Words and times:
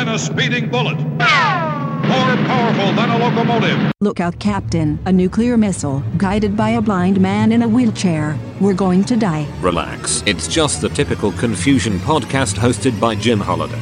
than 0.00 0.14
a 0.14 0.18
speeding 0.18 0.70
bullet. 0.70 0.98
More 0.98 2.36
powerful 2.48 2.92
than 2.94 3.10
a 3.10 3.18
locomotive. 3.18 3.92
Look 4.00 4.18
out, 4.18 4.38
Captain. 4.38 4.98
A 5.04 5.12
nuclear 5.12 5.58
missile, 5.58 6.02
guided 6.16 6.56
by 6.56 6.70
a 6.70 6.80
blind 6.80 7.20
man 7.20 7.52
in 7.52 7.60
a 7.60 7.68
wheelchair. 7.68 8.38
We're 8.62 8.72
going 8.72 9.04
to 9.04 9.16
die. 9.16 9.46
Relax. 9.60 10.22
It's 10.24 10.48
just 10.48 10.80
the 10.80 10.88
typical 10.88 11.32
Confusion 11.32 11.98
podcast 11.98 12.54
hosted 12.54 12.98
by 12.98 13.14
Jim 13.14 13.40
Holiday. 13.40 13.78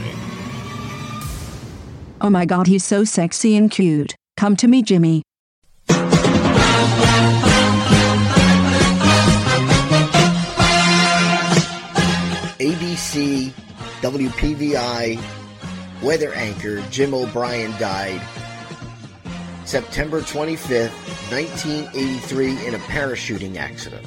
Oh 2.21 2.31
my 2.31 2.45
god, 2.45 2.67
he's 2.67 2.85
so 2.85 3.05
sexy 3.05 3.57
and 3.57 3.71
cute. 3.71 4.17
Come 4.37 4.57
to 4.57 4.67
me, 4.67 4.83
Jimmy. 4.83 5.23
ABC, 12.59 13.53
WPVI, 14.03 15.38
weather 16.03 16.33
anchor 16.35 16.81
Jim 16.91 17.15
O'Brien 17.15 17.71
died 17.79 18.21
September 19.69 20.23
25th, 20.23 20.91
1983, 21.31 22.67
in 22.67 22.75
a 22.75 22.79
parachuting 22.79 23.57
accident 23.59 24.07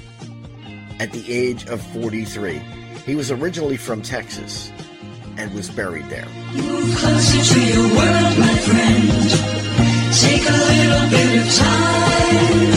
at 0.99 1.11
the 1.11 1.23
age 1.31 1.67
of 1.67 1.79
43. 1.93 2.59
He 3.05 3.15
was 3.15 3.29
originally 3.29 3.77
from 3.77 4.01
Texas 4.01 4.71
and 5.37 5.53
was 5.53 5.69
buried 5.69 6.05
there. 6.09 6.25
Move 6.53 6.97
to 6.97 7.61
your 7.73 7.83
world, 7.95 8.37
my 8.39 8.55
friend. 8.65 9.29
Take 10.17 10.49
a 10.49 10.51
little 10.51 11.09
bit 11.11 11.41
of 11.41 11.55
time. 11.55 12.71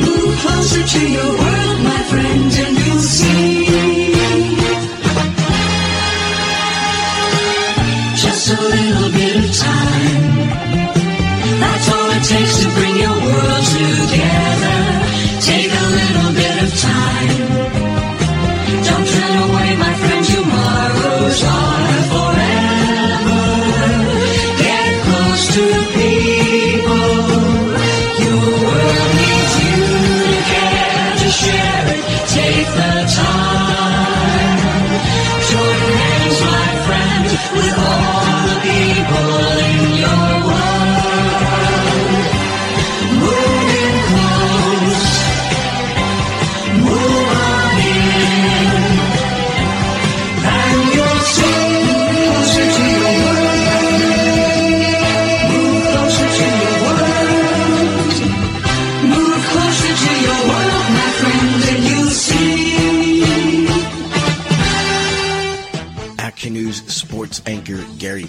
Move 0.00 0.38
closer 0.40 0.82
to 0.82 1.10
your 1.12 1.30
world, 1.30 1.80
my 1.84 2.02
friend, 2.10 2.77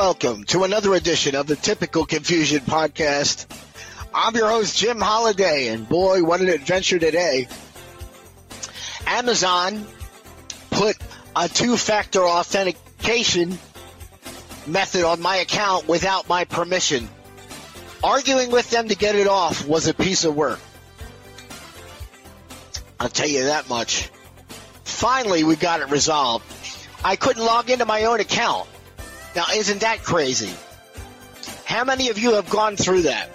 Welcome 0.05 0.45
to 0.45 0.65
another 0.65 0.93
edition 0.93 1.35
of 1.35 1.47
the 1.47 1.57
Typical 1.57 2.05
Confusion 2.05 2.61
Podcast. 2.61 3.47
I'm 4.13 4.37
your 4.37 4.51
host, 4.51 4.77
Jim 4.77 5.01
Holiday, 5.01 5.69
and 5.69 5.89
boy, 5.89 6.23
what 6.23 6.43
an 6.43 6.49
adventure 6.51 6.99
today. 6.99 7.49
Amazon 9.07 9.87
put 10.71 10.99
a 11.35 11.49
two 11.49 11.79
factor 11.79 12.21
authentication 12.21 13.59
method 14.67 15.07
on 15.07 15.23
my 15.23 15.37
account 15.37 15.89
without 15.89 16.29
my 16.29 16.45
permission. 16.45 17.09
Arguing 18.03 18.51
with 18.51 18.69
them 18.69 18.89
to 18.89 18.95
get 18.95 19.15
it 19.15 19.27
off 19.27 19.67
was 19.67 19.89
a 19.89 19.95
piece 19.95 20.27
of 20.27 20.37
work. 20.37 20.61
I'll 23.01 23.09
tell 23.09 23.27
you 23.27 23.45
that 23.45 23.71
much. 23.71 24.11
Finally, 24.85 25.45
we 25.45 25.57
got 25.57 25.81
it 25.81 25.89
resolved. 25.89 26.45
I 27.03 27.17
couldn't 27.17 27.43
log 27.43 27.71
into 27.71 27.87
my 27.87 28.05
own 28.05 28.21
account. 28.21 28.69
Now, 29.35 29.45
isn't 29.55 29.81
that 29.81 30.03
crazy? 30.03 30.53
How 31.65 31.85
many 31.85 32.11
of 32.11 32.19
you 32.19 32.35
have 32.35 32.49
gone 32.49 32.77
through 32.77 33.03
that? 33.03 33.31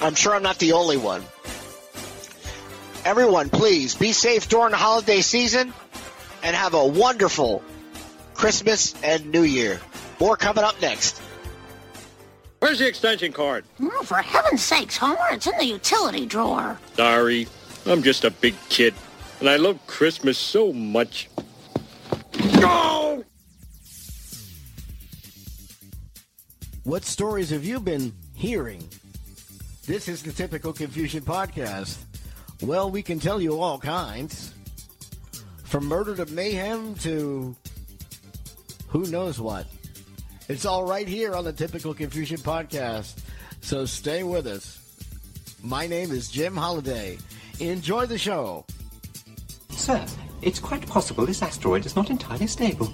I'm 0.00 0.14
sure 0.14 0.34
I'm 0.34 0.42
not 0.42 0.58
the 0.58 0.72
only 0.72 0.96
one. 0.96 1.22
Everyone, 3.04 3.50
please 3.50 3.94
be 3.94 4.12
safe 4.12 4.48
during 4.48 4.72
the 4.72 4.76
holiday 4.76 5.20
season 5.20 5.72
and 6.42 6.56
have 6.56 6.74
a 6.74 6.84
wonderful 6.86 7.62
Christmas 8.34 8.94
and 9.02 9.30
New 9.30 9.42
Year. 9.42 9.80
More 10.18 10.36
coming 10.36 10.64
up 10.64 10.80
next. 10.80 11.20
Where's 12.58 12.78
the 12.78 12.86
extension 12.86 13.32
cord? 13.32 13.64
Oh, 13.80 14.02
for 14.04 14.16
heaven's 14.16 14.62
sakes, 14.62 14.96
Homer, 14.96 15.28
it's 15.32 15.46
in 15.46 15.56
the 15.58 15.64
utility 15.64 16.26
drawer. 16.26 16.78
Sorry, 16.94 17.48
I'm 17.86 18.02
just 18.02 18.24
a 18.24 18.30
big 18.30 18.54
kid, 18.68 18.94
and 19.40 19.48
I 19.48 19.56
love 19.56 19.84
Christmas 19.88 20.38
so 20.38 20.72
much. 20.72 21.28
What 26.84 27.04
stories 27.04 27.50
have 27.50 27.64
you 27.64 27.78
been 27.78 28.12
hearing? 28.34 28.82
This 29.86 30.08
is 30.08 30.20
the 30.20 30.32
Typical 30.32 30.72
Confusion 30.72 31.22
Podcast. 31.22 31.96
Well, 32.60 32.90
we 32.90 33.02
can 33.02 33.20
tell 33.20 33.40
you 33.40 33.60
all 33.60 33.78
kinds. 33.78 34.52
From 35.62 35.86
murder 35.86 36.16
to 36.16 36.26
mayhem 36.26 36.96
to 36.96 37.54
who 38.88 39.06
knows 39.06 39.40
what. 39.40 39.68
It's 40.48 40.64
all 40.64 40.82
right 40.82 41.06
here 41.06 41.36
on 41.36 41.44
the 41.44 41.52
Typical 41.52 41.94
Confusion 41.94 42.38
Podcast. 42.38 43.20
So 43.60 43.86
stay 43.86 44.24
with 44.24 44.48
us. 44.48 44.80
My 45.62 45.86
name 45.86 46.10
is 46.10 46.32
Jim 46.32 46.56
Holiday. 46.56 47.16
Enjoy 47.60 48.06
the 48.06 48.18
show. 48.18 48.66
Sir, 49.70 50.04
it's 50.42 50.58
quite 50.58 50.84
possible 50.88 51.26
this 51.26 51.42
asteroid 51.42 51.86
is 51.86 51.94
not 51.94 52.10
entirely 52.10 52.48
stable. 52.48 52.92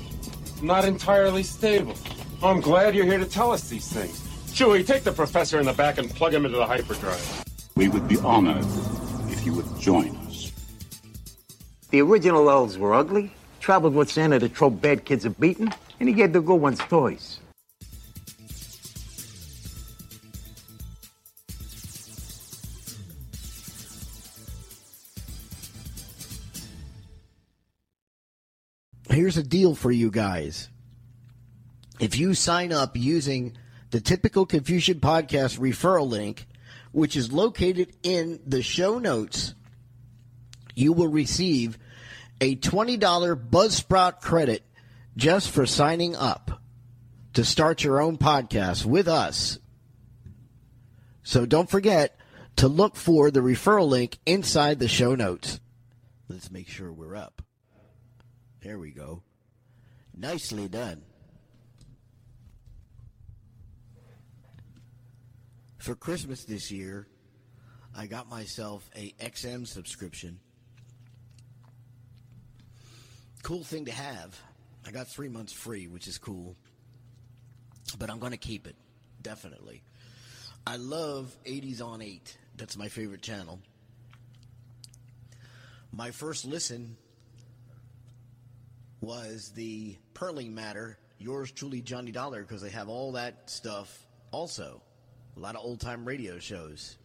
Not 0.61 0.85
entirely 0.85 1.43
stable. 1.43 1.95
I'm 2.41 2.61
glad 2.61 2.95
you're 2.95 3.05
here 3.05 3.19
to 3.19 3.27
tell 3.27 3.51
us 3.51 3.69
these 3.69 3.93
things. 3.93 4.21
Chewie, 4.53 4.87
take 4.87 5.03
the 5.03 5.11
professor 5.11 5.59
in 5.59 5.67
the 5.67 5.73
back 5.73 5.99
and 5.99 6.09
plug 6.09 6.33
him 6.33 6.47
into 6.47 6.57
the 6.57 6.67
hyperdrive. 6.67 7.45
We 7.75 7.89
would 7.89 8.07
be 8.07 8.17
honored 8.19 8.65
if 9.29 9.45
you 9.45 9.55
would 9.55 9.67
join 9.81 10.15
us. 10.19 10.53
The 11.91 12.01
original 12.01 12.49
elves 12.49 12.79
were 12.79 12.95
ugly, 12.95 13.33
traveled 13.59 13.95
with 13.95 14.09
Santa 14.09 14.39
to 14.39 14.49
trope 14.49 14.81
bad 14.81 15.05
kids 15.05 15.25
a 15.25 15.31
beating, 15.31 15.73
and 15.99 16.09
he 16.09 16.15
gave 16.15 16.33
the 16.33 16.41
good 16.41 16.61
ones 16.61 16.79
toys. 16.79 17.41
Here's 29.11 29.37
a 29.37 29.43
deal 29.43 29.75
for 29.75 29.91
you 29.91 30.13
guys. 30.13 30.69
If 32.01 32.17
you 32.17 32.35
sign 32.35 32.73
up 32.73 32.97
using 32.97 33.57
the 33.91 34.01
Typical 34.01 34.47
Confusion 34.47 35.01
Podcast 35.01 35.59
referral 35.59 36.09
link, 36.09 36.47
which 36.93 37.17
is 37.17 37.33
located 37.33 37.97
in 38.03 38.39
the 38.47 38.63
show 38.63 38.99
notes, 38.99 39.55
you 40.75 40.93
will 40.93 41.09
receive 41.09 41.77
a 42.41 42.55
$20 42.57 43.01
Buzzsprout 43.51 44.21
credit 44.21 44.63
just 45.17 45.51
for 45.51 45.67
signing 45.67 46.15
up 46.15 46.63
to 47.33 47.45
start 47.45 47.83
your 47.83 48.01
own 48.01 48.17
podcast 48.17 48.85
with 48.85 49.09
us. 49.09 49.59
So 51.25 51.47
don't 51.47 51.69
forget 51.69 52.17
to 52.57 52.69
look 52.69 52.95
for 52.95 53.33
the 53.33 53.41
referral 53.41 53.89
link 53.89 54.19
inside 54.25 54.79
the 54.79 54.89
show 54.89 55.17
notes. 55.17 55.59
Let's 56.29 56.51
make 56.51 56.69
sure 56.69 56.93
we're 56.93 57.17
up. 57.17 57.43
There 58.63 58.79
we 58.79 58.93
go. 58.93 59.23
Nicely 60.17 60.69
done. 60.69 61.03
For 65.89 65.95
Christmas 65.95 66.45
this 66.45 66.71
year, 66.71 67.07
I 67.97 68.05
got 68.05 68.29
myself 68.29 68.91
a 68.95 69.15
XM 69.23 69.67
subscription. 69.67 70.39
Cool 73.43 73.65
thing 73.65 73.87
to 73.87 73.93
have. 73.93 74.39
I 74.87 74.91
got 74.91 75.09
three 75.09 75.31
months 75.31 75.55
free, 75.55 75.89
which 75.89 76.07
is 76.07 76.19
cool. 76.19 76.57
But 77.99 78.11
I'm 78.11 78.19
going 78.19 78.33
to 78.33 78.37
keep 78.37 78.67
it, 78.67 78.77
definitely. 79.23 79.83
I 80.67 80.77
love 80.77 81.35
80s 81.47 81.83
on 81.83 82.03
8. 82.03 82.37
That's 82.59 82.77
my 82.77 82.89
favorite 82.89 83.23
channel. 83.23 83.59
My 85.91 86.11
first 86.11 86.45
listen 86.45 86.99
was 89.01 89.53
the 89.55 89.97
Perling 90.13 90.53
Matter, 90.53 90.99
yours 91.19 91.51
truly, 91.51 91.81
Johnny 91.81 92.13
Dollar, 92.13 92.43
because 92.43 92.61
they 92.61 92.69
have 92.69 92.91
all 92.91 93.13
that 93.13 93.49
stuff 93.49 94.07
also. 94.33 94.83
A 95.39 95.41
lot 95.41 95.55
of 95.55 95.65
old 95.65 95.79
time 95.79 96.05
radio 96.05 96.41
shows. 96.41 96.99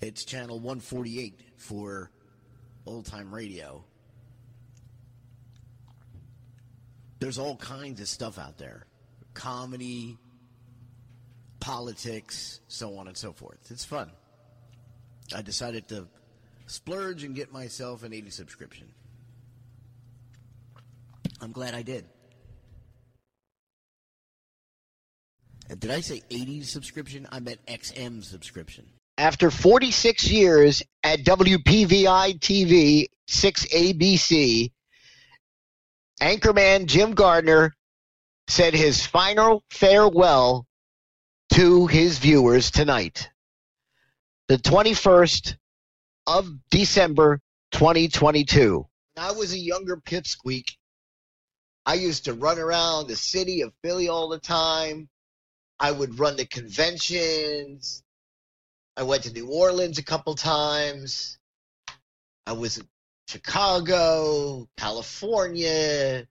It's 0.00 0.24
channel 0.24 0.56
148 0.56 1.40
for 1.56 2.10
old 2.84 3.06
time 3.06 3.32
radio. 3.32 3.84
There's 7.20 7.38
all 7.38 7.54
kinds 7.56 8.00
of 8.00 8.08
stuff 8.08 8.38
out 8.40 8.58
there 8.58 8.86
comedy, 9.34 10.18
politics, 11.60 12.58
so 12.66 12.98
on 12.98 13.06
and 13.06 13.16
so 13.16 13.32
forth. 13.32 13.58
It's 13.70 13.84
fun. 13.84 14.10
I 15.32 15.42
decided 15.42 15.86
to 15.88 16.08
splurge 16.66 17.22
and 17.22 17.36
get 17.36 17.52
myself 17.52 18.02
an 18.02 18.12
80 18.12 18.30
subscription. 18.30 18.88
I'm 21.40 21.52
glad 21.52 21.76
I 21.76 21.82
did. 21.82 22.04
Did 25.68 25.90
I 25.90 26.00
say 26.00 26.22
80 26.30 26.62
subscription? 26.62 27.28
I 27.30 27.40
meant 27.40 27.64
XM 27.66 28.24
subscription. 28.24 28.86
After 29.18 29.50
46 29.50 30.30
years 30.30 30.82
at 31.02 31.20
WPVI 31.20 32.38
TV 32.38 33.06
6ABC, 33.28 34.72
anchorman 36.20 36.86
Jim 36.86 37.12
Gardner 37.12 37.74
said 38.48 38.74
his 38.74 39.04
final 39.04 39.62
farewell 39.70 40.66
to 41.52 41.86
his 41.86 42.18
viewers 42.18 42.70
tonight. 42.70 43.28
The 44.48 44.56
21st 44.56 45.56
of 46.26 46.48
December 46.70 47.40
2022. 47.72 48.86
When 49.14 49.26
I 49.26 49.32
was 49.32 49.52
a 49.52 49.58
younger 49.58 49.98
pipsqueak, 49.98 50.76
I 51.84 51.94
used 51.94 52.24
to 52.24 52.34
run 52.34 52.58
around 52.58 53.08
the 53.08 53.16
city 53.16 53.60
of 53.62 53.74
Philly 53.82 54.08
all 54.08 54.28
the 54.28 54.38
time. 54.38 55.08
I 55.80 55.92
would 55.92 56.18
run 56.18 56.36
the 56.36 56.46
conventions. 56.46 58.02
I 58.96 59.04
went 59.04 59.22
to 59.24 59.32
New 59.32 59.48
Orleans 59.48 59.98
a 59.98 60.04
couple 60.04 60.34
times. 60.34 61.38
I 62.46 62.52
was 62.52 62.78
in 62.78 62.88
Chicago, 63.28 64.68
California, 64.76 66.26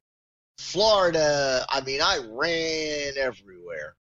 Florida. 0.58 1.66
I 1.70 1.82
mean, 1.82 2.02
I 2.02 2.20
ran 2.30 3.14
everywhere. 3.18 3.96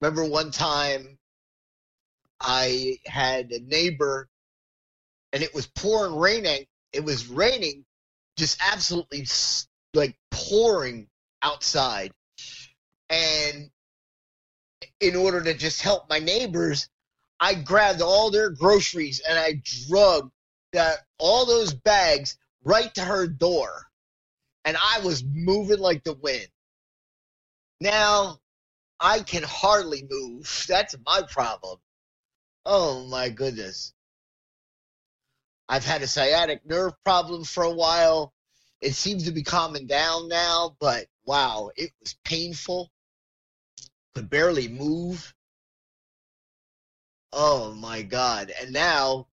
Remember 0.00 0.24
one 0.24 0.50
time 0.50 1.18
I 2.40 2.98
had 3.06 3.50
a 3.50 3.60
neighbor 3.60 4.28
and 5.32 5.42
it 5.42 5.54
was 5.54 5.66
pouring 5.66 6.16
raining. 6.16 6.66
It 6.92 7.02
was 7.04 7.26
raining 7.26 7.84
just 8.36 8.58
absolutely 8.60 9.26
like 9.94 10.16
pouring 10.30 11.08
outside. 11.42 12.12
And 13.10 13.70
in 15.00 15.16
order 15.16 15.42
to 15.42 15.54
just 15.54 15.82
help 15.82 16.08
my 16.08 16.18
neighbors, 16.18 16.88
I 17.40 17.54
grabbed 17.54 18.00
all 18.00 18.30
their 18.30 18.50
groceries 18.50 19.20
and 19.20 19.38
I 19.38 19.62
drug 19.88 20.30
that 20.72 20.98
all 21.18 21.46
those 21.46 21.74
bags 21.74 22.38
right 22.64 22.94
to 22.94 23.02
her 23.02 23.26
door. 23.26 23.86
And 24.64 24.76
I 24.76 25.00
was 25.00 25.24
moving 25.24 25.78
like 25.78 26.04
the 26.04 26.14
wind. 26.14 26.48
Now 27.80 28.38
I 28.98 29.20
can 29.20 29.42
hardly 29.42 30.06
move. 30.08 30.64
That's 30.68 30.94
my 31.04 31.22
problem. 31.28 31.78
Oh 32.64 33.06
my 33.08 33.28
goodness. 33.28 33.92
I've 35.68 35.84
had 35.84 36.02
a 36.02 36.06
sciatic 36.06 36.64
nerve 36.66 36.92
problem 37.04 37.44
for 37.44 37.64
a 37.64 37.74
while. 37.74 38.32
It 38.80 38.94
seems 38.94 39.24
to 39.24 39.32
be 39.32 39.42
calming 39.42 39.86
down 39.86 40.28
now, 40.28 40.76
but 40.78 41.06
wow, 41.26 41.70
it 41.76 41.90
was 42.00 42.16
painful. 42.24 42.90
Could 44.14 44.30
barely 44.30 44.68
move. 44.68 45.34
Oh 47.32 47.72
my 47.74 48.02
God. 48.02 48.52
And 48.60 48.72
now 48.72 49.26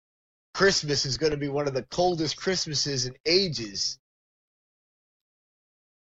Christmas 0.54 1.06
is 1.06 1.18
going 1.18 1.30
to 1.30 1.38
be 1.38 1.48
one 1.48 1.68
of 1.68 1.74
the 1.74 1.84
coldest 1.84 2.36
Christmases 2.36 3.06
in 3.06 3.14
ages. 3.24 3.98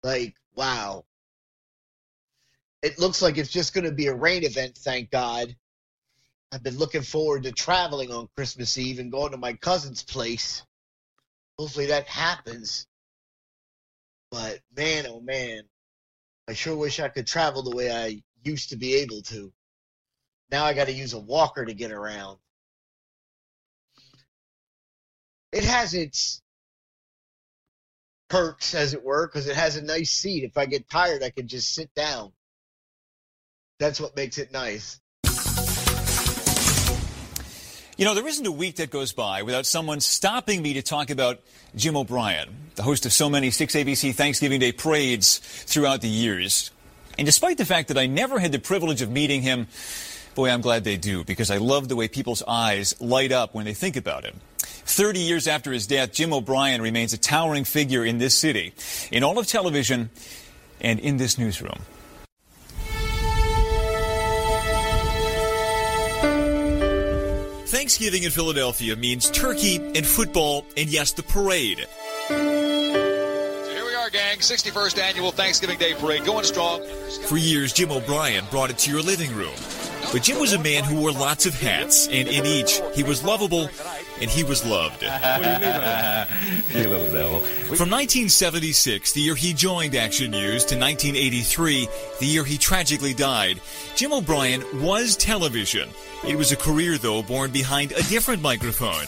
Like, 0.01 0.35
wow. 0.55 1.05
It 2.81 2.99
looks 2.99 3.21
like 3.21 3.37
it's 3.37 3.51
just 3.51 3.73
going 3.73 3.85
to 3.85 3.91
be 3.91 4.07
a 4.07 4.13
rain 4.13 4.43
event, 4.43 4.77
thank 4.77 5.11
God. 5.11 5.55
I've 6.51 6.63
been 6.63 6.77
looking 6.77 7.01
forward 7.01 7.43
to 7.43 7.51
traveling 7.51 8.11
on 8.11 8.27
Christmas 8.35 8.77
Eve 8.77 8.99
and 8.99 9.11
going 9.11 9.31
to 9.31 9.37
my 9.37 9.53
cousin's 9.53 10.03
place. 10.03 10.63
Hopefully 11.57 11.87
that 11.87 12.07
happens. 12.07 12.85
But 14.29 14.59
man, 14.75 15.05
oh 15.07 15.21
man, 15.21 15.63
I 16.47 16.53
sure 16.53 16.75
wish 16.75 16.99
I 16.99 17.09
could 17.09 17.27
travel 17.27 17.63
the 17.63 17.75
way 17.75 17.91
I 17.91 18.21
used 18.43 18.69
to 18.69 18.75
be 18.75 18.95
able 18.95 19.21
to. 19.23 19.53
Now 20.51 20.65
I 20.65 20.73
got 20.73 20.87
to 20.87 20.93
use 20.93 21.13
a 21.13 21.19
walker 21.19 21.65
to 21.65 21.73
get 21.73 21.91
around. 21.91 22.37
It 25.51 25.63
has 25.63 25.93
its 25.93 26.41
perks, 28.29 28.73
as 28.73 28.93
it 28.93 29.03
were, 29.03 29.27
because 29.27 29.47
it 29.47 29.55
has 29.55 29.77
a 29.77 29.81
nice 29.81 30.11
seat. 30.11 30.43
If 30.43 30.57
I 30.57 30.65
get 30.65 30.89
tired, 30.89 31.23
I 31.23 31.29
can 31.29 31.47
just 31.47 31.73
sit 31.73 31.93
down. 31.93 32.33
That's 33.79 34.01
what 34.01 34.15
makes 34.15 34.37
it 34.37 34.51
nice. 34.51 34.99
You 37.95 38.05
know, 38.05 38.15
there 38.15 38.27
isn't 38.27 38.47
a 38.47 38.51
week 38.51 38.77
that 38.77 38.89
goes 38.89 39.13
by 39.13 39.43
without 39.43 39.67
someone 39.67 39.99
stopping 39.99 40.63
me 40.63 40.73
to 40.73 40.81
talk 40.81 41.11
about 41.11 41.41
Jim 41.75 41.95
O'Brien, 41.95 42.49
the 42.73 42.81
host 42.81 43.05
of 43.05 43.13
so 43.13 43.29
many 43.29 43.49
6ABC 43.49 44.15
Thanksgiving 44.15 44.59
Day 44.59 44.71
parades 44.71 45.37
throughout 45.37 46.01
the 46.01 46.07
years. 46.07 46.71
And 47.19 47.25
despite 47.27 47.59
the 47.59 47.65
fact 47.65 47.89
that 47.89 47.97
I 47.99 48.07
never 48.07 48.39
had 48.39 48.51
the 48.51 48.57
privilege 48.57 49.03
of 49.03 49.11
meeting 49.11 49.43
him, 49.43 49.67
boy, 50.33 50.49
I'm 50.49 50.61
glad 50.61 50.83
they 50.83 50.97
do, 50.97 51.23
because 51.23 51.51
I 51.51 51.57
love 51.57 51.87
the 51.87 51.95
way 51.95 52.07
people's 52.07 52.41
eyes 52.47 52.99
light 52.99 53.31
up 53.31 53.53
when 53.53 53.65
they 53.65 53.75
think 53.75 53.95
about 53.95 54.23
him. 54.23 54.39
30 54.57 55.19
years 55.19 55.47
after 55.47 55.71
his 55.71 55.85
death, 55.85 56.13
Jim 56.13 56.33
O'Brien 56.33 56.81
remains 56.81 57.13
a 57.13 57.17
towering 57.19 57.63
figure 57.63 58.03
in 58.03 58.17
this 58.17 58.35
city, 58.35 58.73
in 59.11 59.23
all 59.23 59.37
of 59.37 59.45
television, 59.45 60.09
and 60.81 60.99
in 60.99 61.17
this 61.17 61.37
newsroom. 61.37 61.79
Thanksgiving 67.83 68.23
in 68.23 68.31
Philadelphia 68.31 68.95
means 68.95 69.29
turkey 69.31 69.75
and 69.75 70.07
football 70.07 70.65
and 70.77 70.87
yes, 70.87 71.11
the 71.11 71.21
parade. 71.21 71.85
So 72.29 72.33
here 72.37 73.85
we 73.85 73.93
are, 73.93 74.09
gang. 74.09 74.37
61st 74.37 74.99
annual 74.99 75.33
Thanksgiving 75.33 75.77
Day 75.77 75.93
parade 75.93 76.23
going 76.23 76.45
strong. 76.45 76.81
For 77.25 77.35
years, 77.35 77.73
Jim 77.73 77.91
O'Brien 77.91 78.45
brought 78.49 78.69
it 78.69 78.77
to 78.77 78.89
your 78.89 79.01
living 79.01 79.35
room. 79.35 79.51
But 80.13 80.23
Jim 80.23 80.39
was 80.39 80.53
a 80.53 80.59
man 80.59 80.85
who 80.85 81.01
wore 81.01 81.11
lots 81.11 81.45
of 81.45 81.59
hats, 81.59 82.07
and 82.07 82.29
in 82.29 82.45
each, 82.45 82.79
he 82.95 83.03
was 83.03 83.21
lovable 83.21 83.69
and 84.21 84.29
he 84.29 84.45
was 84.45 84.65
loved. 84.65 85.03
What 85.11 85.43
do 85.43 85.49
you 85.49 85.55
mean 85.55 85.61
by 85.61 85.77
that? 85.79 86.29
you 86.73 86.87
little 86.87 87.11
devil. 87.11 87.39
From 87.41 87.89
1976, 87.89 89.11
the 89.11 89.19
year 89.19 89.35
he 89.35 89.51
joined 89.51 89.93
Action 89.93 90.31
News, 90.31 90.63
to 90.67 90.79
1983, 90.79 91.89
the 92.21 92.25
year 92.25 92.45
he 92.45 92.57
tragically 92.57 93.13
died, 93.13 93.59
Jim 93.97 94.13
O'Brien 94.13 94.63
was 94.81 95.17
television. 95.17 95.89
It 96.25 96.37
was 96.37 96.53
a 96.53 96.55
career, 96.55 96.97
though, 96.97 97.21
born 97.21 97.51
behind 97.51 97.91
a 97.91 98.01
different 98.03 98.41
microphone, 98.41 99.03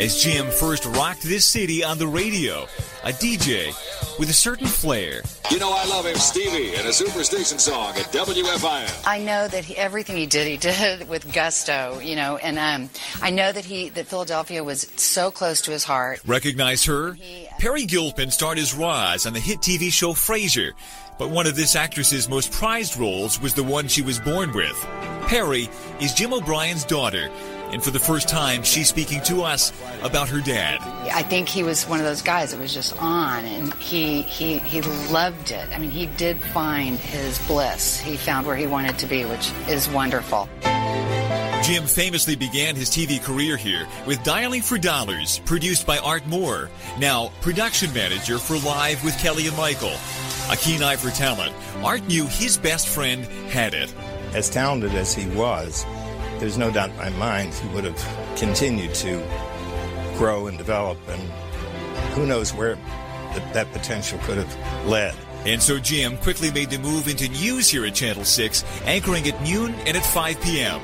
as 0.00 0.22
Jim 0.22 0.46
first 0.46 0.84
rocked 0.84 1.22
this 1.24 1.44
city 1.44 1.82
on 1.82 1.98
the 1.98 2.06
radio, 2.06 2.62
a 3.02 3.10
DJ 3.10 3.74
with 4.20 4.30
a 4.30 4.32
certain 4.32 4.68
flair. 4.68 5.22
You 5.50 5.58
know 5.58 5.72
I 5.72 5.84
love 5.86 6.06
him, 6.06 6.14
Stevie, 6.14 6.76
and 6.76 6.86
a 6.86 6.92
Superstition 6.92 7.58
song 7.58 7.96
at 7.96 8.04
WFIN. 8.12 9.04
I 9.04 9.18
know 9.18 9.48
that 9.48 9.64
he, 9.64 9.76
everything 9.76 10.16
he 10.16 10.26
did, 10.26 10.46
he 10.46 10.58
did 10.58 11.08
with 11.08 11.32
gusto, 11.32 11.98
you 11.98 12.14
know, 12.14 12.36
and 12.36 12.56
um, 12.56 12.88
I 13.20 13.30
know 13.30 13.50
that 13.50 13.64
he 13.64 13.88
that 13.90 14.06
Philadelphia 14.06 14.62
was 14.62 14.82
so 14.94 15.32
close 15.32 15.62
to 15.62 15.72
his 15.72 15.82
heart. 15.82 16.20
Recognize 16.24 16.84
her? 16.84 17.16
Peri 17.58 17.84
Gilpin 17.84 18.30
starred 18.30 18.58
as 18.58 18.74
Roz 18.74 19.26
on 19.26 19.32
the 19.32 19.40
hit 19.40 19.58
TV 19.58 19.92
show 19.92 20.12
Frasier, 20.12 20.70
but 21.20 21.28
one 21.28 21.46
of 21.46 21.54
this 21.54 21.76
actress's 21.76 22.30
most 22.30 22.50
prized 22.50 22.96
roles 22.96 23.38
was 23.38 23.52
the 23.52 23.62
one 23.62 23.86
she 23.88 24.00
was 24.00 24.18
born 24.18 24.50
with. 24.54 24.86
Peri 25.26 25.68
is 26.00 26.14
Jim 26.14 26.32
O'Brien's 26.32 26.82
daughter, 26.82 27.28
And 27.72 27.84
for 27.84 27.90
the 27.90 28.00
first 28.00 28.26
time, 28.26 28.62
she's 28.62 28.88
speaking 28.88 29.22
to 29.24 29.42
us 29.42 29.72
about 30.02 30.30
her 30.30 30.40
dad. 30.40 30.80
I 31.12 31.22
think 31.22 31.46
he 31.46 31.62
was 31.62 31.84
one 31.84 32.00
of 32.00 32.06
those 32.06 32.22
guys 32.22 32.50
that 32.50 32.58
was 32.58 32.72
just 32.74 32.98
on, 33.00 33.44
and 33.44 33.72
he 33.74 34.22
he 34.22 34.58
he 34.58 34.80
loved 35.12 35.52
it. 35.52 35.68
I 35.72 35.78
mean, 35.78 35.90
he 35.90 36.06
did 36.06 36.40
find 36.40 36.98
his 36.98 37.38
bliss. 37.46 38.00
He 38.00 38.16
found 38.16 38.46
where 38.46 38.56
he 38.56 38.66
wanted 38.66 38.98
to 38.98 39.06
be, 39.06 39.24
which 39.24 39.52
is 39.68 39.88
wonderful. 39.90 40.48
Jim 41.62 41.84
famously 41.84 42.34
began 42.34 42.74
his 42.74 42.88
TV 42.88 43.22
career 43.22 43.56
here 43.56 43.86
with 44.06 44.20
Dialing 44.24 44.62
for 44.62 44.78
Dollars, 44.78 45.40
produced 45.44 45.86
by 45.86 45.98
Art 45.98 46.26
Moore, 46.26 46.70
now 46.98 47.30
production 47.42 47.92
manager 47.92 48.38
for 48.38 48.56
Live 48.66 49.04
with 49.04 49.16
Kelly 49.18 49.46
and 49.46 49.56
Michael. 49.56 49.94
A 50.50 50.56
keen 50.56 50.82
eye 50.82 50.96
for 50.96 51.10
talent, 51.10 51.54
Art 51.84 52.04
knew 52.08 52.26
his 52.26 52.58
best 52.58 52.88
friend 52.88 53.24
had 53.52 53.72
it. 53.72 53.94
As 54.34 54.50
talented 54.50 54.92
as 54.96 55.14
he 55.14 55.28
was, 55.28 55.86
there's 56.40 56.58
no 56.58 56.72
doubt 56.72 56.90
in 56.90 56.96
my 56.96 57.10
mind 57.10 57.54
he 57.54 57.68
would 57.68 57.84
have 57.84 58.36
continued 58.36 58.92
to 58.94 59.22
grow 60.18 60.48
and 60.48 60.58
develop, 60.58 60.98
and 61.08 61.22
who 62.14 62.26
knows 62.26 62.52
where 62.52 62.74
that, 62.74 63.54
that 63.54 63.72
potential 63.72 64.18
could 64.24 64.38
have 64.38 64.86
led. 64.88 65.14
And 65.46 65.62
so 65.62 65.78
Jim 65.78 66.16
quickly 66.18 66.50
made 66.50 66.70
the 66.70 66.78
move 66.78 67.06
into 67.06 67.28
news 67.28 67.70
here 67.70 67.86
at 67.86 67.94
Channel 67.94 68.24
6, 68.24 68.64
anchoring 68.86 69.28
at 69.28 69.40
noon 69.44 69.74
and 69.86 69.96
at 69.96 70.04
5 70.04 70.40
p.m. 70.40 70.80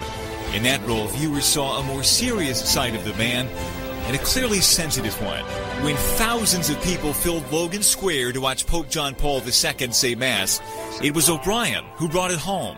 In 0.55 0.63
that 0.63 0.81
role, 0.87 1.09
viewers 1.09 1.45
saw 1.45 1.81
a 1.81 1.83
more 1.83 2.05
serious 2.05 2.65
side 2.73 2.95
of 2.95 3.05
the 3.05 3.15
man 3.15 3.49
and 4.07 4.17
a 4.17 4.19
clearly 4.21 4.61
sensitive 4.61 5.15
one. 5.23 5.45
When 5.85 5.97
thousands 5.97 6.71
of 6.71 6.81
people 6.83 7.13
filled 7.13 7.51
Logan 7.53 7.83
Square 7.83 8.33
to 8.33 8.41
watch 8.41 8.67
Pope 8.67 8.89
John 8.89 9.15
Paul 9.15 9.43
II 9.45 9.53
say 9.93 10.15
Mass, 10.15 10.61
it 11.03 11.15
was 11.15 11.29
O'Brien 11.29 11.85
who 11.95 12.09
brought 12.09 12.31
it 12.31 12.39
home. 12.39 12.77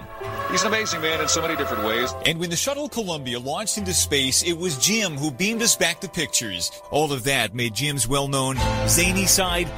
He's 0.51 0.63
an 0.63 0.69
amazing 0.69 1.03
man 1.03 1.21
in 1.21 1.29
so 1.29 1.43
many 1.43 1.57
different 1.57 1.85
ways. 1.85 2.13
And 2.25 2.41
when 2.41 2.49
the 2.49 2.57
shuttle 2.57 2.89
Columbia 2.89 3.39
launched 3.39 3.77
into 3.77 3.93
space, 3.93 4.43
it 4.43 4.57
was 4.57 4.79
Jim 4.79 5.17
who 5.17 5.31
beamed 5.31 5.63
us 5.63 5.77
back 5.77 6.01
the 6.01 6.09
pictures. 6.09 6.73
All 6.91 7.13
of 7.13 7.25
that 7.25 7.55
made 7.55 7.75
Jim's 7.75 8.09
well 8.09 8.29
known 8.29 8.57
zany 8.89 9.27
side 9.27 9.69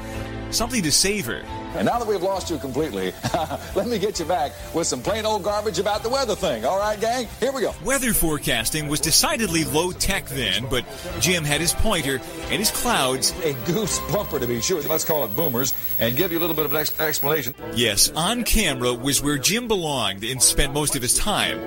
something 0.50 0.82
to 0.82 0.92
savor. 0.92 1.44
And 1.76 1.86
now 1.86 1.98
that 1.98 2.06
we've 2.08 2.22
lost 2.22 2.50
you 2.50 2.58
completely, 2.58 3.12
let 3.74 3.86
me 3.86 3.98
get 3.98 4.18
you 4.18 4.24
back 4.24 4.52
with 4.74 4.86
some 4.86 5.02
plain 5.02 5.24
old 5.24 5.44
garbage 5.44 5.78
about 5.78 6.02
the 6.02 6.08
weather 6.08 6.34
thing. 6.34 6.64
All 6.64 6.78
right, 6.78 7.00
gang? 7.00 7.28
Here 7.38 7.52
we 7.52 7.60
go. 7.60 7.74
Weather 7.84 8.12
forecasting 8.12 8.88
was 8.88 9.00
decidedly 9.00 9.64
low 9.64 9.92
tech 9.92 10.26
then, 10.26 10.66
but 10.68 10.84
Jim 11.20 11.44
had 11.44 11.60
his 11.60 11.72
pointer 11.72 12.20
and 12.50 12.58
his 12.58 12.70
clouds. 12.70 13.32
A 13.44 13.52
goose 13.66 13.98
bumper, 14.12 14.38
to 14.38 14.46
be 14.46 14.60
sure. 14.60 14.82
Let's 14.82 15.04
call 15.04 15.24
it 15.24 15.34
boomers 15.36 15.74
and 15.98 16.16
give 16.16 16.32
you 16.32 16.38
a 16.38 16.40
little 16.40 16.56
bit 16.56 16.64
of 16.64 16.72
an 16.72 16.78
ex- 16.78 16.98
explanation. 16.98 17.54
Yes, 17.74 18.10
on 18.16 18.44
camera 18.44 18.92
was 18.92 19.22
where 19.22 19.38
Jim 19.38 19.68
belonged 19.68 20.24
and 20.24 20.42
spent 20.42 20.74
most 20.74 20.96
of 20.96 21.02
his 21.02 21.16
time. 21.16 21.60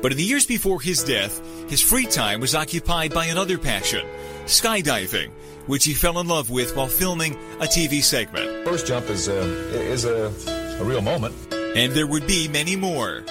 But 0.00 0.12
in 0.12 0.18
the 0.18 0.24
years 0.24 0.46
before 0.46 0.80
his 0.80 1.02
death, 1.02 1.42
his 1.68 1.80
free 1.80 2.06
time 2.06 2.40
was 2.40 2.54
occupied 2.54 3.12
by 3.12 3.26
another 3.26 3.58
passion 3.58 4.06
skydiving, 4.48 5.30
which 5.66 5.84
he 5.84 5.94
fell 5.94 6.18
in 6.18 6.26
love 6.26 6.50
with 6.50 6.74
while 6.76 6.88
filming 6.88 7.34
a 7.60 7.66
TV 7.66 8.02
segment. 8.02 8.64
First 8.66 8.86
jump 8.86 9.08
is, 9.10 9.28
uh, 9.28 9.32
is 9.72 10.04
a, 10.04 10.32
a 10.80 10.84
real 10.84 11.02
moment. 11.02 11.34
And 11.52 11.92
there 11.92 12.06
would 12.06 12.26
be 12.26 12.48
many 12.48 12.76
more. 12.76 13.24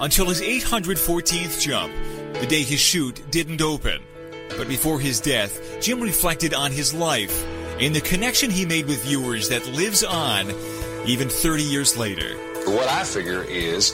Until 0.00 0.26
his 0.26 0.40
814th 0.40 1.60
jump, 1.60 1.92
the 2.40 2.46
day 2.46 2.62
his 2.62 2.80
chute 2.80 3.22
didn't 3.30 3.62
open. 3.62 4.02
But 4.56 4.68
before 4.68 5.00
his 5.00 5.20
death, 5.20 5.80
Jim 5.80 6.00
reflected 6.00 6.52
on 6.52 6.72
his 6.72 6.92
life 6.92 7.44
and 7.80 7.94
the 7.94 8.00
connection 8.00 8.50
he 8.50 8.66
made 8.66 8.86
with 8.86 9.02
viewers 9.04 9.48
that 9.48 9.66
lives 9.68 10.04
on 10.04 10.52
even 11.06 11.28
30 11.28 11.62
years 11.62 11.96
later. 11.96 12.36
What 12.66 12.88
I 12.88 13.04
figure 13.04 13.42
is 13.42 13.92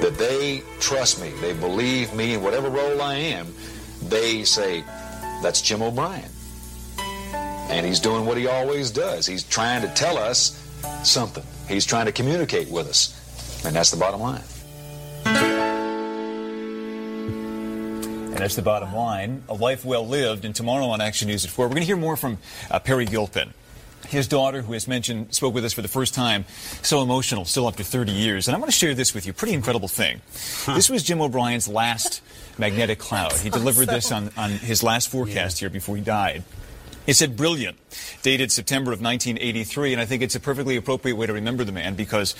that 0.00 0.16
they 0.18 0.62
trust 0.78 1.20
me, 1.20 1.30
they 1.40 1.52
believe 1.52 2.14
me 2.14 2.34
in 2.34 2.42
whatever 2.42 2.68
role 2.68 3.02
I 3.02 3.14
am. 3.14 3.46
They 4.02 4.44
say, 4.44 4.84
that's 5.42 5.60
Jim 5.60 5.82
O'Brien. 5.82 6.30
And 7.68 7.84
he's 7.84 8.00
doing 8.00 8.26
what 8.26 8.36
he 8.36 8.46
always 8.46 8.90
does. 8.90 9.26
He's 9.26 9.42
trying 9.42 9.82
to 9.82 9.88
tell 9.94 10.16
us 10.18 10.62
something. 11.02 11.44
He's 11.68 11.84
trying 11.84 12.06
to 12.06 12.12
communicate 12.12 12.70
with 12.70 12.88
us. 12.88 13.12
And 13.64 13.74
that's 13.74 13.90
the 13.90 13.96
bottom 13.96 14.20
line. 14.20 14.42
And 18.36 18.42
that's 18.42 18.54
the 18.54 18.62
bottom 18.62 18.94
line. 18.94 19.42
A 19.48 19.54
life 19.54 19.84
well 19.84 20.06
lived. 20.06 20.44
And 20.44 20.54
tomorrow 20.54 20.86
on 20.86 21.00
Action 21.00 21.28
News 21.28 21.44
at 21.44 21.50
4, 21.50 21.64
we're 21.66 21.70
going 21.70 21.82
to 21.82 21.86
hear 21.86 21.96
more 21.96 22.16
from 22.16 22.38
uh, 22.70 22.78
Peri 22.78 23.06
Gilpin. 23.06 23.52
His 24.08 24.28
daughter, 24.28 24.62
who 24.62 24.72
has 24.72 24.86
mentioned, 24.86 25.34
spoke 25.34 25.54
with 25.54 25.64
us 25.64 25.72
for 25.72 25.82
the 25.82 25.88
first 25.88 26.14
time, 26.14 26.44
so 26.82 27.02
emotional, 27.02 27.44
still 27.44 27.68
after 27.68 27.82
30 27.82 28.12
years. 28.12 28.48
And 28.48 28.56
I 28.56 28.58
want 28.58 28.70
to 28.70 28.76
share 28.76 28.94
this 28.94 29.14
with 29.14 29.26
you. 29.26 29.32
Pretty 29.32 29.54
incredible 29.54 29.88
thing. 29.88 30.20
This 30.66 30.88
was 30.88 31.02
Jim 31.02 31.20
O'Brien's 31.20 31.68
last 31.68 32.22
magnetic 32.58 32.98
cloud. 32.98 33.32
He 33.32 33.50
delivered 33.60 33.88
this 33.88 34.12
on, 34.12 34.30
on 34.36 34.50
his 34.50 34.82
last 34.82 35.08
forecast 35.08 35.58
here 35.58 35.70
before 35.70 35.96
he 35.96 36.02
died. 36.02 36.44
It 37.06 37.14
said 37.14 37.36
brilliant, 37.36 37.76
dated 38.22 38.50
September 38.50 38.92
of 38.92 39.00
1983, 39.00 39.92
and 39.92 40.02
I 40.02 40.06
think 40.06 40.22
it's 40.22 40.34
a 40.34 40.40
perfectly 40.40 40.76
appropriate 40.76 41.14
way 41.14 41.26
to 41.26 41.32
remember 41.32 41.62
the 41.62 41.70
man 41.70 41.94
because 41.94 42.34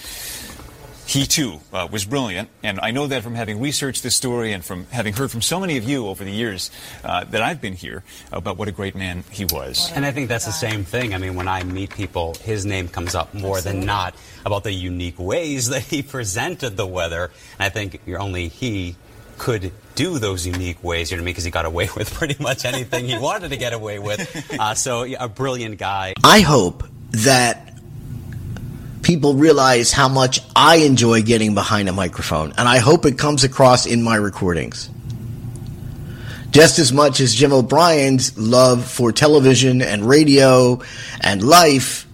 he 1.07 1.25
too 1.25 1.61
uh, 1.73 1.87
was 1.91 2.05
brilliant. 2.05 2.49
And 2.63 2.81
I 2.81 2.91
know 2.91 3.07
that 3.07 3.23
from 3.23 3.35
having 3.35 3.61
researched 3.61 4.03
this 4.03 4.17
story 4.17 4.53
and 4.53 4.65
from 4.65 4.87
having 4.87 5.15
heard 5.15 5.31
from 5.31 5.41
so 5.41 5.61
many 5.61 5.77
of 5.77 5.85
you 5.85 6.09
over 6.09 6.25
the 6.25 6.33
years 6.33 6.71
uh, 7.05 7.25
that 7.25 7.43
I've 7.43 7.61
been 7.61 7.75
here 7.75 8.03
about 8.33 8.59
what 8.59 8.67
a 8.67 8.73
great 8.73 8.97
man 8.97 9.23
he 9.31 9.45
was. 9.45 9.91
And 9.95 10.05
I 10.05 10.11
think 10.11 10.29
that's 10.29 10.47
the 10.47 10.53
same 10.53 10.85
thing. 10.85 11.15
I 11.15 11.19
mean, 11.19 11.37
when 11.37 11.47
I 11.47 11.63
meet 11.63 11.91
people, 11.91 12.35
his 12.43 12.67
name 12.67 12.89
comes 12.89 13.15
up 13.15 13.33
more 13.33 13.61
than 13.61 13.87
not 13.87 14.15
about 14.45 14.65
the 14.65 14.73
unique 14.73 15.19
ways 15.19 15.69
that 15.71 15.83
he 15.83 16.03
presented 16.03 16.77
the 16.77 16.87
weather. 16.87 17.31
And 17.59 17.67
I 17.67 17.69
think 17.69 18.01
you're 18.05 18.21
only 18.21 18.49
he 18.49 18.97
could 19.39 19.71
do 19.95 20.19
those 20.19 20.47
unique 20.47 20.83
ways, 20.83 21.11
you 21.11 21.17
know 21.17 21.21
what 21.21 21.25
I 21.25 21.27
mean? 21.27 21.33
Because 21.33 21.45
he 21.45 21.51
got 21.51 21.67
away 21.67 21.89
with 21.97 22.13
pretty 22.15 22.43
much 22.43 22.65
anything 22.65 23.07
he 23.07 23.19
wanted 23.19 23.51
to 23.51 23.57
get 23.57 23.73
away 23.73 23.99
with. 23.99 24.45
Uh, 24.59 24.75
so, 24.75 25.03
yeah, 25.03 25.23
a 25.23 25.29
brilliant 25.29 25.77
guy. 25.77 26.15
I 26.25 26.41
hope 26.41 26.85
that 27.11 27.66
people 29.07 29.35
realize 29.35 29.93
how 29.93 30.09
much 30.09 30.41
I 30.57 30.79
enjoy 30.79 31.23
getting 31.23 31.55
behind 31.55 31.89
a 31.89 31.93
microphone, 31.93 32.53
and 32.59 32.69
I 32.69 32.79
hope 32.79 33.07
it 33.07 33.17
comes 33.17 33.45
across 33.45 33.87
in 33.87 34.03
my 34.03 34.17
recordings. 34.17 34.91
Just 36.51 36.81
as 36.81 36.93
much 36.93 37.21
as 37.21 37.33
Jim 37.33 37.53
O'Brien's 37.53 38.37
love 38.37 38.85
for 38.85 39.13
television 39.13 39.81
and 39.81 40.09
radio 40.09 40.83
and 41.21 41.41
life 41.41 42.05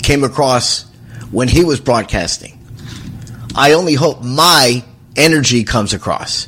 came 0.00 0.22
across 0.22 0.84
when 1.32 1.48
he 1.48 1.64
was 1.64 1.80
broadcasting. 1.80 2.56
I 3.56 3.72
only 3.72 3.94
hope 3.94 4.22
my 4.22 4.84
energy 5.16 5.64
comes 5.64 5.94
across. 5.94 6.46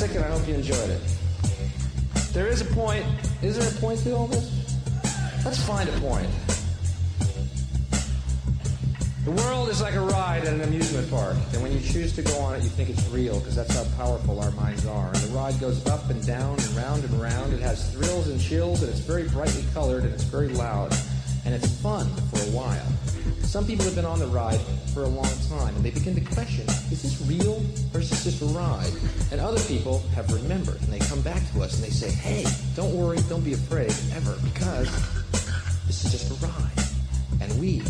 Fantastic, 0.00 0.16
and 0.16 0.24
I 0.24 0.38
hope 0.38 0.48
you 0.48 0.54
enjoyed 0.54 0.90
it. 0.90 1.00
There 2.32 2.46
is 2.46 2.60
a 2.60 2.74
point. 2.74 3.04
Is 3.42 3.58
there 3.58 3.68
a 3.68 3.80
point 3.80 4.00
to 4.00 4.14
all 4.16 4.26
this? 4.26 4.48
Let's 5.44 5.62
find 5.64 5.88
a 5.88 5.92
point. 6.00 6.28
The 9.24 9.30
world 9.32 9.68
is 9.68 9.82
like 9.82 9.94
a 9.94 10.00
ride 10.00 10.44
at 10.44 10.54
an 10.54 10.62
amusement 10.62 11.10
park, 11.10 11.36
and 11.52 11.62
when 11.62 11.72
you 11.72 11.80
choose 11.80 12.14
to 12.16 12.22
go 12.22 12.38
on 12.38 12.54
it, 12.54 12.62
you 12.62 12.70
think 12.70 12.88
it's 12.88 13.06
real 13.08 13.38
because 13.38 13.54
that's 13.54 13.74
how 13.74 13.84
powerful 14.02 14.40
our 14.40 14.50
minds 14.52 14.86
are. 14.86 15.08
And 15.08 15.16
the 15.16 15.34
ride 15.34 15.60
goes 15.60 15.86
up 15.86 16.08
and 16.08 16.24
down 16.26 16.58
and 16.58 16.70
round 16.70 17.04
and 17.04 17.20
round. 17.20 17.52
It 17.52 17.60
has 17.60 17.92
thrills 17.92 18.28
and 18.28 18.40
chills, 18.40 18.82
and 18.82 18.90
it's 18.90 19.00
very 19.00 19.28
brightly 19.28 19.64
colored, 19.74 20.04
and 20.04 20.14
it's 20.14 20.24
very 20.24 20.48
loud, 20.48 20.94
and 21.44 21.54
it's 21.54 21.68
fun 21.80 22.06
for 22.30 22.38
a 22.38 22.50
while. 22.52 22.86
Some 23.50 23.66
people 23.66 23.84
have 23.84 23.96
been 23.96 24.04
on 24.04 24.20
the 24.20 24.28
ride 24.28 24.60
for 24.94 25.02
a 25.02 25.08
long 25.08 25.28
time, 25.48 25.74
and 25.74 25.84
they 25.84 25.90
begin 25.90 26.14
to 26.14 26.20
question, 26.20 26.64
is 26.92 27.02
this 27.02 27.20
real 27.26 27.60
or 27.92 27.98
is 27.98 28.08
this 28.08 28.22
just 28.22 28.40
a 28.42 28.44
ride? 28.44 28.92
And 29.32 29.40
other 29.40 29.58
people 29.62 30.06
have 30.14 30.32
remembered, 30.32 30.80
and 30.82 30.92
they 30.92 31.00
come 31.00 31.20
back 31.22 31.42
to 31.50 31.62
us 31.64 31.74
and 31.74 31.82
they 31.82 31.90
say, 31.90 32.12
hey, 32.12 32.46
don't 32.76 32.94
worry, 32.94 33.18
don't 33.28 33.44
be 33.44 33.54
afraid, 33.54 33.92
ever, 34.14 34.36
because 34.44 34.88
this 35.88 36.04
is 36.04 36.12
just 36.12 36.30
a 36.30 36.34
ride. 36.46 36.70
And 37.40 37.60
we 37.60 37.82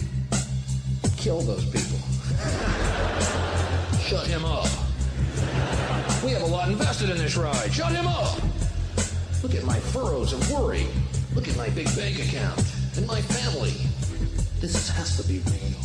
kill 1.18 1.42
those 1.42 1.66
people. 1.66 1.98
Shut 4.00 4.26
him 4.26 4.46
up. 4.46 4.64
We 6.24 6.30
have 6.30 6.40
a 6.40 6.46
lot 6.46 6.70
invested 6.70 7.10
in 7.10 7.18
this 7.18 7.36
ride. 7.36 7.70
Shut 7.70 7.92
him 7.92 8.06
up. 8.06 8.40
Look 9.42 9.54
at 9.54 9.64
my 9.64 9.78
furrows 9.78 10.32
of 10.32 10.50
worry. 10.50 10.86
Look 11.34 11.48
at 11.48 11.56
my 11.58 11.68
big 11.68 11.94
bank 11.96 12.18
account 12.18 12.64
and 12.96 13.06
my 13.06 13.20
family. 13.20 13.89
This 14.60 14.90
has 14.90 15.16
to 15.16 15.26
be 15.26 15.38
real. 15.38 15.80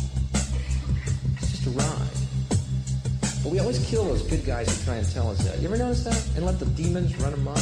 It's 1.40 1.50
just 1.50 1.66
a 1.66 1.70
ride. 1.70 3.42
But 3.42 3.50
we 3.50 3.58
always 3.58 3.78
kill 3.88 4.04
those 4.04 4.20
good 4.22 4.44
guys 4.44 4.68
who 4.68 4.84
try 4.84 4.96
and 4.96 5.12
tell 5.12 5.30
us 5.30 5.42
that. 5.44 5.58
You 5.60 5.68
ever 5.68 5.78
notice 5.78 6.04
that? 6.04 6.36
And 6.36 6.44
let 6.44 6.58
the 6.58 6.66
demons 6.66 7.16
run 7.16 7.32
amok? 7.32 7.58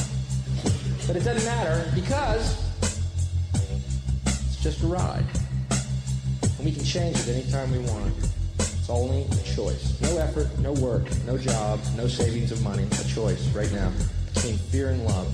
But 1.06 1.14
it 1.14 1.23
doesn't 1.23 1.44
matter 1.44 1.88
because 1.94 2.61
it's 4.26 4.61
just 4.61 4.83
a 4.83 4.87
ride. 4.88 5.25
And 6.56 6.64
we 6.64 6.73
can 6.73 6.85
change 6.85 7.16
it 7.21 7.28
anytime 7.28 7.71
we 7.71 7.78
want. 7.78 8.12
It's 8.59 8.90
only 8.90 9.23
a 9.23 9.54
choice. 9.54 10.00
No 10.00 10.18
effort, 10.18 10.49
no 10.59 10.73
work, 10.73 11.04
no 11.26 11.38
job, 11.38 11.78
no 11.97 12.09
savings 12.09 12.50
of 12.50 12.61
money. 12.62 12.88
A 12.90 13.04
choice 13.04 13.47
right 13.54 13.71
now 13.71 13.92
between 14.35 14.56
fear 14.56 14.90
and 14.90 15.04
love. 15.04 15.33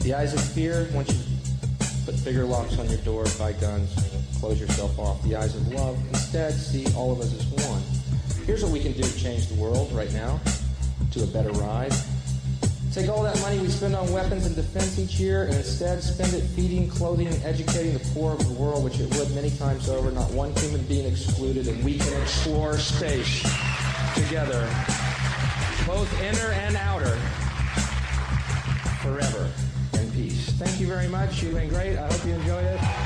The 0.00 0.14
eyes 0.14 0.34
of 0.34 0.40
fear 0.40 0.88
want 0.92 1.08
you 1.08 1.14
to 1.14 1.86
put 2.06 2.24
bigger 2.24 2.44
locks 2.44 2.78
on 2.78 2.88
your 2.88 2.98
door, 2.98 3.24
buy 3.38 3.52
guns, 3.52 3.94
close 4.40 4.60
yourself 4.60 4.98
off. 4.98 5.22
The 5.22 5.36
eyes 5.36 5.54
of 5.54 5.72
love 5.72 5.98
instead 6.08 6.52
see 6.52 6.86
all 6.94 7.12
of 7.12 7.20
us 7.20 7.32
as 7.34 7.46
one. 7.66 7.82
Here's 8.46 8.62
what 8.62 8.72
we 8.72 8.80
can 8.80 8.92
do 8.92 9.02
to 9.02 9.18
change 9.18 9.48
the 9.48 9.54
world 9.54 9.90
right 9.92 10.12
now 10.12 10.40
to 11.12 11.24
a 11.24 11.26
better 11.26 11.50
ride. 11.52 11.92
Take 12.92 13.10
all 13.10 13.22
that 13.24 13.38
money 13.40 13.58
we 13.58 13.68
spend 13.68 13.94
on 13.94 14.10
weapons 14.10 14.46
and 14.46 14.56
defense 14.56 14.98
each 14.98 15.20
year 15.20 15.44
and 15.44 15.54
instead 15.54 16.02
spend 16.02 16.32
it 16.32 16.40
feeding, 16.40 16.88
clothing, 16.88 17.26
and 17.26 17.42
educating 17.44 17.92
the 17.92 18.04
poor 18.14 18.32
of 18.32 18.46
the 18.46 18.54
world, 18.54 18.84
which 18.84 19.00
it 19.00 19.14
would 19.16 19.30
many 19.34 19.50
times 19.50 19.88
over, 19.90 20.10
not 20.10 20.30
one 20.30 20.54
human 20.56 20.82
being 20.84 21.06
excluded, 21.06 21.68
and 21.68 21.84
we 21.84 21.98
can 21.98 22.22
explore 22.22 22.78
space 22.78 23.42
together, 24.14 24.66
both 25.86 26.10
inner 26.22 26.52
and 26.52 26.76
outer, 26.76 27.16
forever 29.02 29.50
in 29.94 30.10
peace. 30.12 30.50
Thank 30.52 30.80
you 30.80 30.86
very 30.86 31.08
much. 31.08 31.42
You've 31.42 31.54
been 31.54 31.68
great. 31.68 31.98
I 31.98 32.10
hope 32.10 32.24
you 32.24 32.32
enjoyed 32.32 32.64
it. 32.64 33.05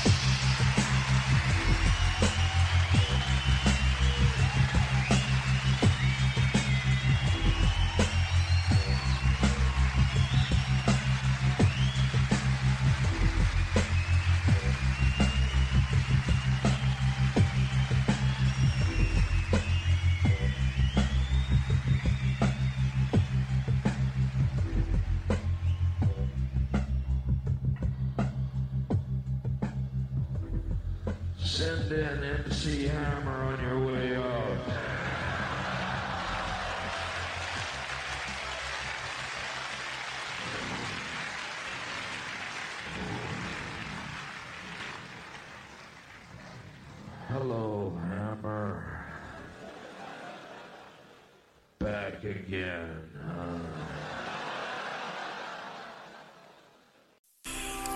Hammer. 47.89 49.05
Back 51.79 52.23
again. 52.23 53.01
huh? 53.25 53.57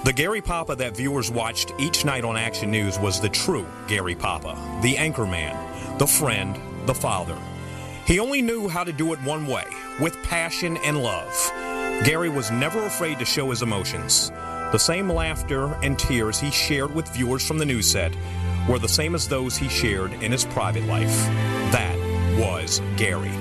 The 0.03 0.13
Gary 0.13 0.41
Papa 0.41 0.75
that 0.75 0.95
viewers 0.95 1.31
watched 1.31 1.73
each 1.79 2.05
night 2.05 2.23
on 2.23 2.37
Action 2.37 2.69
News 2.69 2.99
was 2.99 3.19
the 3.19 3.29
true 3.29 3.65
Gary 3.87 4.13
Papa, 4.13 4.55
the 4.83 4.95
anchorman, 4.95 5.97
the 5.97 6.05
friend, 6.05 6.59
the 6.87 6.93
father. 6.93 7.37
He 8.05 8.19
only 8.19 8.41
knew 8.41 8.67
how 8.67 8.83
to 8.83 8.93
do 8.93 9.13
it 9.13 9.19
one 9.23 9.47
way, 9.47 9.65
with 9.99 10.15
passion 10.21 10.77
and 10.77 11.01
love. 11.01 11.33
Gary 12.03 12.29
was 12.29 12.51
never 12.51 12.85
afraid 12.85 13.17
to 13.17 13.25
show 13.25 13.49
his 13.49 13.63
emotions. 13.63 14.29
The 14.71 14.77
same 14.77 15.09
laughter 15.11 15.73
and 15.81 15.97
tears 15.97 16.39
he 16.39 16.51
shared 16.51 16.93
with 16.93 17.07
viewers 17.09 17.47
from 17.47 17.57
the 17.57 17.65
news 17.65 17.89
set 17.89 18.15
were 18.67 18.79
the 18.79 18.89
same 18.89 19.15
as 19.15 19.27
those 19.27 19.55
he 19.55 19.69
shared 19.69 20.13
in 20.13 20.31
his 20.31 20.45
private 20.45 20.85
life. 20.85 21.15
That 21.71 21.95
was 22.39 22.81
Gary. 22.97 23.31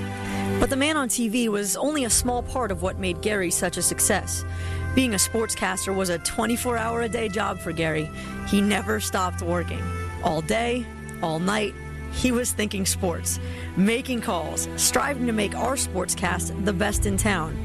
But 0.59 0.69
the 0.69 0.75
man 0.75 0.97
on 0.97 1.09
TV 1.09 1.49
was 1.49 1.75
only 1.75 2.05
a 2.05 2.09
small 2.09 2.43
part 2.43 2.71
of 2.71 2.81
what 2.81 2.99
made 2.99 3.21
Gary 3.21 3.51
such 3.51 3.77
a 3.77 3.81
success. 3.81 4.45
Being 4.93 5.13
a 5.13 5.17
sportscaster 5.17 5.93
was 5.93 6.09
a 6.09 6.19
24 6.19 6.77
hour 6.77 7.01
a 7.01 7.09
day 7.09 7.27
job 7.27 7.59
for 7.59 7.71
Gary. 7.71 8.09
He 8.47 8.61
never 8.61 8.99
stopped 8.99 9.41
working. 9.41 9.81
All 10.23 10.41
day, 10.41 10.85
all 11.21 11.39
night, 11.39 11.73
he 12.13 12.31
was 12.31 12.53
thinking 12.53 12.85
sports, 12.85 13.39
making 13.75 14.21
calls, 14.21 14.69
striving 14.77 15.27
to 15.27 15.33
make 15.33 15.55
our 15.55 15.75
sportscast 15.75 16.63
the 16.63 16.71
best 16.71 17.05
in 17.05 17.17
town. 17.17 17.57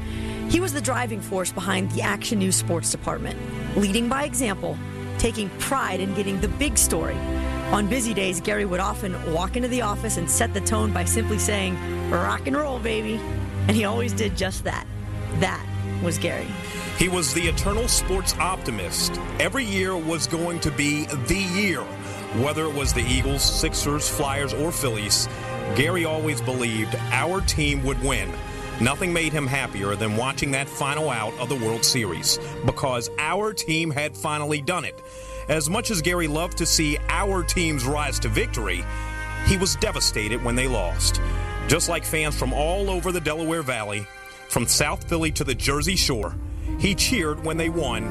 He 0.49 0.59
was 0.59 0.73
the 0.73 0.81
driving 0.81 1.21
force 1.21 1.51
behind 1.51 1.91
the 1.91 2.01
Action 2.01 2.39
News 2.39 2.57
Sports 2.57 2.91
Department, 2.91 3.39
leading 3.77 4.09
by 4.09 4.25
example, 4.25 4.77
taking 5.17 5.49
pride 5.59 6.01
in 6.01 6.13
getting 6.13 6.41
the 6.41 6.49
big 6.49 6.77
story. 6.77 7.15
On 7.71 7.87
busy 7.87 8.13
days, 8.13 8.41
Gary 8.41 8.65
would 8.65 8.81
often 8.81 9.15
walk 9.31 9.55
into 9.55 9.69
the 9.69 9.81
office 9.81 10.17
and 10.17 10.29
set 10.29 10.53
the 10.53 10.59
tone 10.59 10.91
by 10.91 11.05
simply 11.05 11.39
saying, 11.39 11.77
Rock 12.09 12.45
and 12.45 12.57
roll, 12.57 12.79
baby. 12.79 13.13
And 13.67 13.71
he 13.71 13.85
always 13.85 14.11
did 14.11 14.35
just 14.35 14.65
that. 14.65 14.85
That 15.35 15.65
was 16.03 16.17
Gary. 16.17 16.47
He 16.97 17.07
was 17.07 17.33
the 17.33 17.47
eternal 17.47 17.87
sports 17.87 18.35
optimist. 18.39 19.17
Every 19.39 19.63
year 19.63 19.95
was 19.95 20.27
going 20.27 20.59
to 20.59 20.71
be 20.71 21.05
the 21.05 21.49
year. 21.55 21.79
Whether 22.43 22.65
it 22.65 22.73
was 22.73 22.93
the 22.93 23.03
Eagles, 23.03 23.41
Sixers, 23.41 24.09
Flyers, 24.09 24.53
or 24.53 24.73
Phillies, 24.73 25.29
Gary 25.75 26.03
always 26.03 26.41
believed 26.41 26.95
our 27.11 27.39
team 27.39 27.83
would 27.83 28.01
win. 28.03 28.29
Nothing 28.81 29.13
made 29.13 29.31
him 29.31 29.47
happier 29.47 29.95
than 29.95 30.17
watching 30.17 30.51
that 30.51 30.67
final 30.67 31.09
out 31.09 31.33
of 31.39 31.47
the 31.47 31.55
World 31.55 31.85
Series 31.85 32.37
because 32.65 33.09
our 33.17 33.53
team 33.53 33.91
had 33.91 34.17
finally 34.17 34.59
done 34.59 34.83
it. 34.83 35.01
As 35.49 35.69
much 35.69 35.91
as 35.91 36.01
Gary 36.01 36.27
loved 36.27 36.57
to 36.59 36.65
see 36.65 36.97
our 37.09 37.43
teams 37.43 37.85
rise 37.85 38.19
to 38.19 38.29
victory, 38.29 38.83
he 39.45 39.57
was 39.57 39.75
devastated 39.77 40.43
when 40.43 40.55
they 40.55 40.67
lost. 40.67 41.19
Just 41.67 41.89
like 41.89 42.05
fans 42.05 42.37
from 42.37 42.53
all 42.53 42.89
over 42.89 43.11
the 43.11 43.19
Delaware 43.19 43.63
Valley, 43.63 44.05
from 44.49 44.67
South 44.67 45.07
Philly 45.07 45.31
to 45.31 45.43
the 45.43 45.55
Jersey 45.55 45.95
Shore, 45.95 46.35
he 46.79 46.93
cheered 46.93 47.43
when 47.43 47.57
they 47.57 47.69
won 47.69 48.03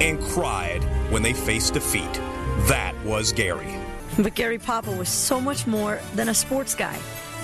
and 0.00 0.20
cried 0.20 0.82
when 1.10 1.22
they 1.22 1.32
faced 1.32 1.74
defeat. 1.74 2.12
That 2.66 2.94
was 3.04 3.32
Gary. 3.32 3.74
But 4.18 4.34
Gary 4.34 4.58
Papa 4.58 4.90
was 4.90 5.08
so 5.08 5.40
much 5.40 5.66
more 5.66 6.00
than 6.14 6.28
a 6.28 6.34
sports 6.34 6.74
guy. 6.74 6.98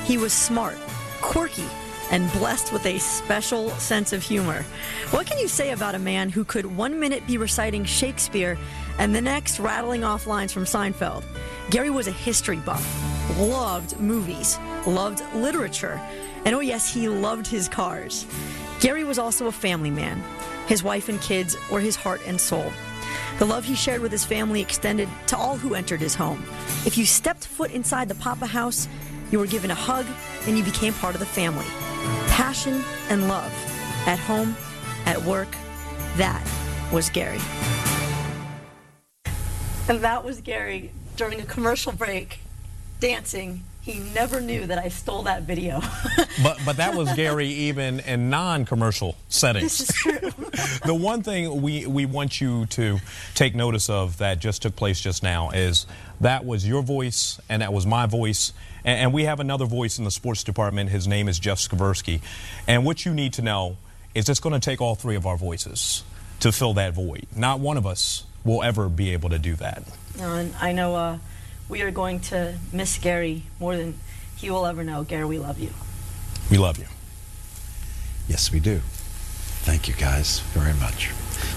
He 0.05 0.19
was 0.19 0.33
smart, 0.33 0.77
quirky, 1.21 1.66
and 2.11 2.31
blessed 2.33 2.73
with 2.73 2.85
a 2.87 2.99
special 2.99 3.70
sense 3.70 4.12
of 4.12 4.23
humor. 4.23 4.64
What 5.11 5.27
can 5.27 5.38
you 5.38 5.49
say 5.49 5.70
about 5.70 5.94
a 5.94 5.99
man 5.99 6.29
who 6.29 6.44
could 6.44 6.66
one 6.66 6.99
minute 6.99 7.27
be 7.27 7.38
reciting 7.38 7.85
Shakespeare 7.85 8.59
and 8.99 9.14
the 9.14 9.20
next 9.20 9.61
rattling 9.61 10.05
off 10.05 10.27
lines 10.27 10.53
from 10.53 10.64
Seinfeld? 10.64 11.25
Gary 11.70 11.90
was 11.90 12.09
a 12.09 12.12
history 12.12 12.57
buff, 12.59 12.85
loved 13.38 13.99
movies, 14.01 14.59
loved 14.87 15.23
literature, 15.35 16.01
and 16.44 16.55
oh, 16.55 16.61
yes, 16.61 16.92
he 16.92 17.09
loved 17.09 17.46
his 17.46 17.68
cars. 17.68 18.27
Gary 18.81 19.05
was 19.05 19.18
also 19.18 19.46
a 19.46 19.53
family 19.53 19.90
man. 19.90 20.23
His 20.66 20.83
wife 20.83 21.09
and 21.09 21.20
kids 21.20 21.57
were 21.70 21.81
his 21.81 21.96
heart 21.96 22.20
and 22.27 22.40
soul. 22.40 22.73
The 23.38 23.44
love 23.44 23.64
he 23.64 23.75
shared 23.75 24.01
with 24.01 24.12
his 24.12 24.25
family 24.25 24.61
extended 24.61 25.09
to 25.29 25.37
all 25.37 25.57
who 25.57 25.75
entered 25.75 26.01
his 26.01 26.14
home. 26.14 26.44
If 26.87 26.96
you 26.99 27.07
stepped 27.07 27.46
foot 27.46 27.70
inside 27.73 28.09
the 28.09 28.14
Papa 28.14 28.46
house, 28.46 28.88
you 29.31 29.38
were 29.38 29.46
given 29.46 29.70
a 29.70 29.75
hug 29.75 30.07
and 30.46 30.59
you 30.59 30.64
became 30.64 30.92
part 30.94 31.14
of 31.14 31.20
the 31.20 31.27
family. 31.27 31.66
Passion 32.29 32.83
and 33.09 33.29
love 33.29 33.53
at 34.07 34.18
home, 34.18 34.57
at 35.07 35.23
work. 35.23 35.49
That 36.16 36.44
was 36.92 37.11
Gary. 37.11 37.40
And 39.88 40.01
that 40.01 40.25
was 40.25 40.40
Gary 40.40 40.92
during 41.16 41.40
a 41.40 41.44
commercial 41.44 41.92
break 41.92 42.40
dancing. 43.01 43.62
He 43.81 43.99
never 44.14 44.40
knew 44.40 44.66
that 44.66 44.79
I 44.79 44.88
stole 44.88 45.23
that 45.23 45.42
video. 45.42 45.81
But 46.42 46.59
but 46.64 46.77
that 46.79 46.94
was 46.94 47.12
Gary 47.14 47.49
even 47.49 48.01
in 48.01 48.31
non-commercial 48.31 49.14
settings. 49.29 49.79
this 49.79 49.90
is 49.90 49.94
true. 49.94 50.20
the 50.87 50.94
one 50.94 51.23
thing 51.23 51.61
we, 51.61 51.85
we 51.85 52.07
want 52.07 52.40
you 52.40 52.64
to 52.66 52.99
take 53.35 53.55
notice 53.55 53.90
of 53.90 54.16
that 54.18 54.38
just 54.38 54.62
took 54.62 54.75
place 54.75 55.01
just 55.01 55.23
now 55.23 55.51
is 55.51 55.87
that 56.20 56.46
was 56.46 56.66
your 56.66 56.83
voice 56.83 57.38
and 57.51 57.61
that 57.61 57.73
was 57.75 57.85
my 57.85 58.07
voice. 58.07 58.53
And, 58.85 59.01
and 59.01 59.12
we 59.12 59.25
have 59.25 59.40
another 59.40 59.66
voice 59.66 59.99
in 59.99 60.05
the 60.05 60.11
sports 60.11 60.45
department. 60.45 60.90
His 60.90 61.07
name 61.07 61.29
is 61.29 61.38
Jeff 61.38 61.59
Skversky. 61.59 62.21
And 62.66 62.85
what 62.85 63.05
you 63.05 63.14
need 63.14 63.33
to 63.35 63.43
know 63.43 63.77
is 64.14 64.29
it's 64.29 64.40
going 64.40 64.53
to 64.53 64.61
take 64.61 64.81
all 64.81 64.95
three 64.95 65.16
of 65.16 65.27
our 65.27 65.37
voices 65.37 66.03
to 66.40 66.53
fill 66.53 66.75
that 66.75 66.95
void. 66.95 67.27
Not 67.37 67.61
one 67.61 67.77
of 67.77 67.87
us 67.87 68.25
will 68.45 68.62
ever 68.62 68.88
be 68.88 69.12
able 69.12 69.31
to 69.31 69.38
do 69.38 69.55
that. 69.57 69.83
No, 70.19 70.35
and 70.35 70.55
I 70.61 70.73
know 70.73 70.95
uh, 70.97 71.19
we 71.69 71.83
are 71.83 71.90
going 71.90 72.21
to 72.21 72.59
miss 72.73 72.99
Gary 72.99 73.43
more 73.59 73.77
than 73.77 73.99
he 74.37 74.51
will 74.51 74.66
ever 74.66 74.83
know. 74.83 75.05
Gary, 75.05 75.25
we 75.25 75.38
love 75.38 75.59
you. 75.59 75.71
We 76.51 76.59
love 76.59 76.79
you. 76.79 76.87
Yes, 78.29 78.51
we 78.51 78.61
do. 78.61 78.81
Thank 79.62 79.87
you 79.88 79.95
guys 79.95 80.40
very 80.40 80.73
much. 80.75 81.11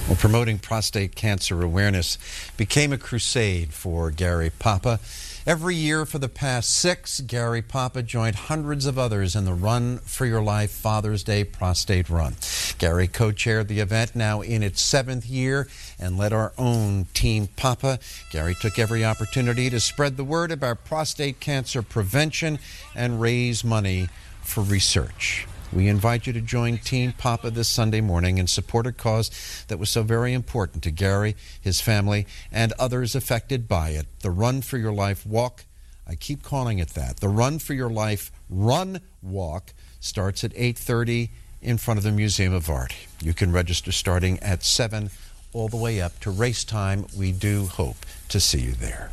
Well, 0.08 0.18
promoting 0.18 0.60
prostate 0.60 1.16
cancer 1.16 1.62
awareness 1.62 2.18
became 2.58 2.92
a 2.92 2.98
crusade 2.98 3.74
for 3.74 4.12
Gary 4.12 4.50
Papa. 4.50 5.00
Every 5.48 5.76
year 5.76 6.06
for 6.06 6.20
the 6.20 6.28
past 6.28 6.76
six, 6.78 7.22
Gary 7.22 7.62
Papa 7.62 8.04
joined 8.04 8.36
hundreds 8.36 8.86
of 8.86 9.00
others 9.00 9.34
in 9.34 9.46
the 9.46 9.54
Run 9.54 10.00
for 10.00 10.26
Your 10.26 10.42
Life 10.42 10.72
Father's 10.72 11.24
Day 11.24 11.46
Prostate 11.46 12.10
Run. 12.10 12.36
Gary 12.80 13.08
co 13.08 13.32
chaired 13.32 13.70
the 13.70 13.80
event 13.80 14.14
now 14.14 14.42
in 14.42 14.62
its 14.62 14.82
seventh 14.82 15.26
year 15.26 15.70
and 15.98 16.18
led 16.18 16.34
our 16.34 16.52
own 16.58 17.06
Team 17.14 17.48
Papa. 17.56 17.98
Gary 18.30 18.56
took 18.60 18.78
every 18.78 19.06
opportunity 19.06 19.70
to 19.70 19.80
spread 19.80 20.18
the 20.18 20.26
word 20.26 20.52
about 20.52 20.84
prostate 20.84 21.40
cancer 21.40 21.82
prevention 21.82 22.60
and 22.94 23.22
raise 23.22 23.64
money 23.64 24.10
for 24.42 24.62
research. 24.62 25.48
We 25.76 25.88
invite 25.88 26.28
you 26.28 26.34
to 26.34 26.42
join 26.42 26.78
Team 26.78 27.14
Papa 27.14 27.50
this 27.50 27.68
Sunday 27.68 28.00
morning 28.00 28.38
and 28.38 28.48
support 28.48 28.86
a 28.86 28.92
cause 28.92 29.32
that 29.70 29.80
was 29.80 29.90
so 29.90 30.04
very 30.04 30.32
important 30.32 30.84
to 30.84 30.92
Gary, 30.92 31.36
his 31.60 31.82
family, 31.82 32.28
and 32.52 32.74
others 32.74 33.16
affected 33.16 33.68
by 33.68 33.90
it. 33.90 34.06
The 34.20 34.30
Run 34.30 34.62
for 34.62 34.78
Your 34.78 34.94
Life 34.94 35.26
Walk. 35.26 35.66
I 36.06 36.14
keep 36.14 36.44
calling 36.44 36.78
it 36.78 36.90
that. 36.90 37.22
The 37.22 37.30
Run 37.30 37.58
for 37.58 37.74
Your 37.74 37.90
Life 37.90 38.32
Run 38.50 39.02
Walk 39.24 39.74
starts 40.00 40.44
at 40.44 40.54
8:30 40.56 41.32
in 41.60 41.80
front 41.80 41.98
of 41.98 42.04
the 42.04 42.12
Museum 42.12 42.54
of 42.54 42.70
Art. 42.70 42.94
You 43.20 43.34
can 43.34 43.52
register 43.52 43.92
starting 43.92 44.38
at 44.40 44.64
7 44.64 45.10
all 45.54 45.70
the 45.70 45.78
way 45.78 46.00
up 46.00 46.20
to 46.20 46.30
race 46.30 46.64
time. 46.64 47.08
We 47.18 47.32
do 47.32 47.66
hope 47.66 48.06
to 48.30 48.40
see 48.40 48.62
you 48.62 48.74
there. 48.74 49.10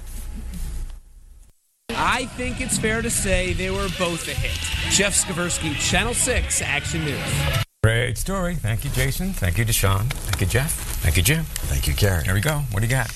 I 2.03 2.25
think 2.25 2.63
it's 2.63 2.79
fair 2.79 3.03
to 3.03 3.11
say 3.11 3.53
they 3.53 3.71
were 3.71 3.89
both 3.99 4.27
a 4.27 4.33
hit. 4.33 4.57
Jeff 4.91 5.15
Skversky, 5.15 5.75
Channel 5.75 6.15
6 6.15 6.63
Action 6.63 7.05
News. 7.05 7.65
Great 7.83 8.17
story. 8.17 8.55
Thank 8.55 8.85
you, 8.85 8.91
Jason. 8.91 9.35
Thank 9.35 9.59
you, 9.59 9.67
Deshaun. 9.67 10.05
Thank 10.11 10.41
you, 10.41 10.47
Jeff. 10.47 10.73
Thank 10.73 11.19
you, 11.19 11.23
Jim. 11.23 11.45
Thank 11.45 11.87
you, 11.87 11.93
Gary. 11.93 12.25
There 12.25 12.33
we 12.33 12.41
go. 12.41 12.61
What 12.71 12.81
do 12.81 12.87
you 12.87 12.91
got? 12.91 13.15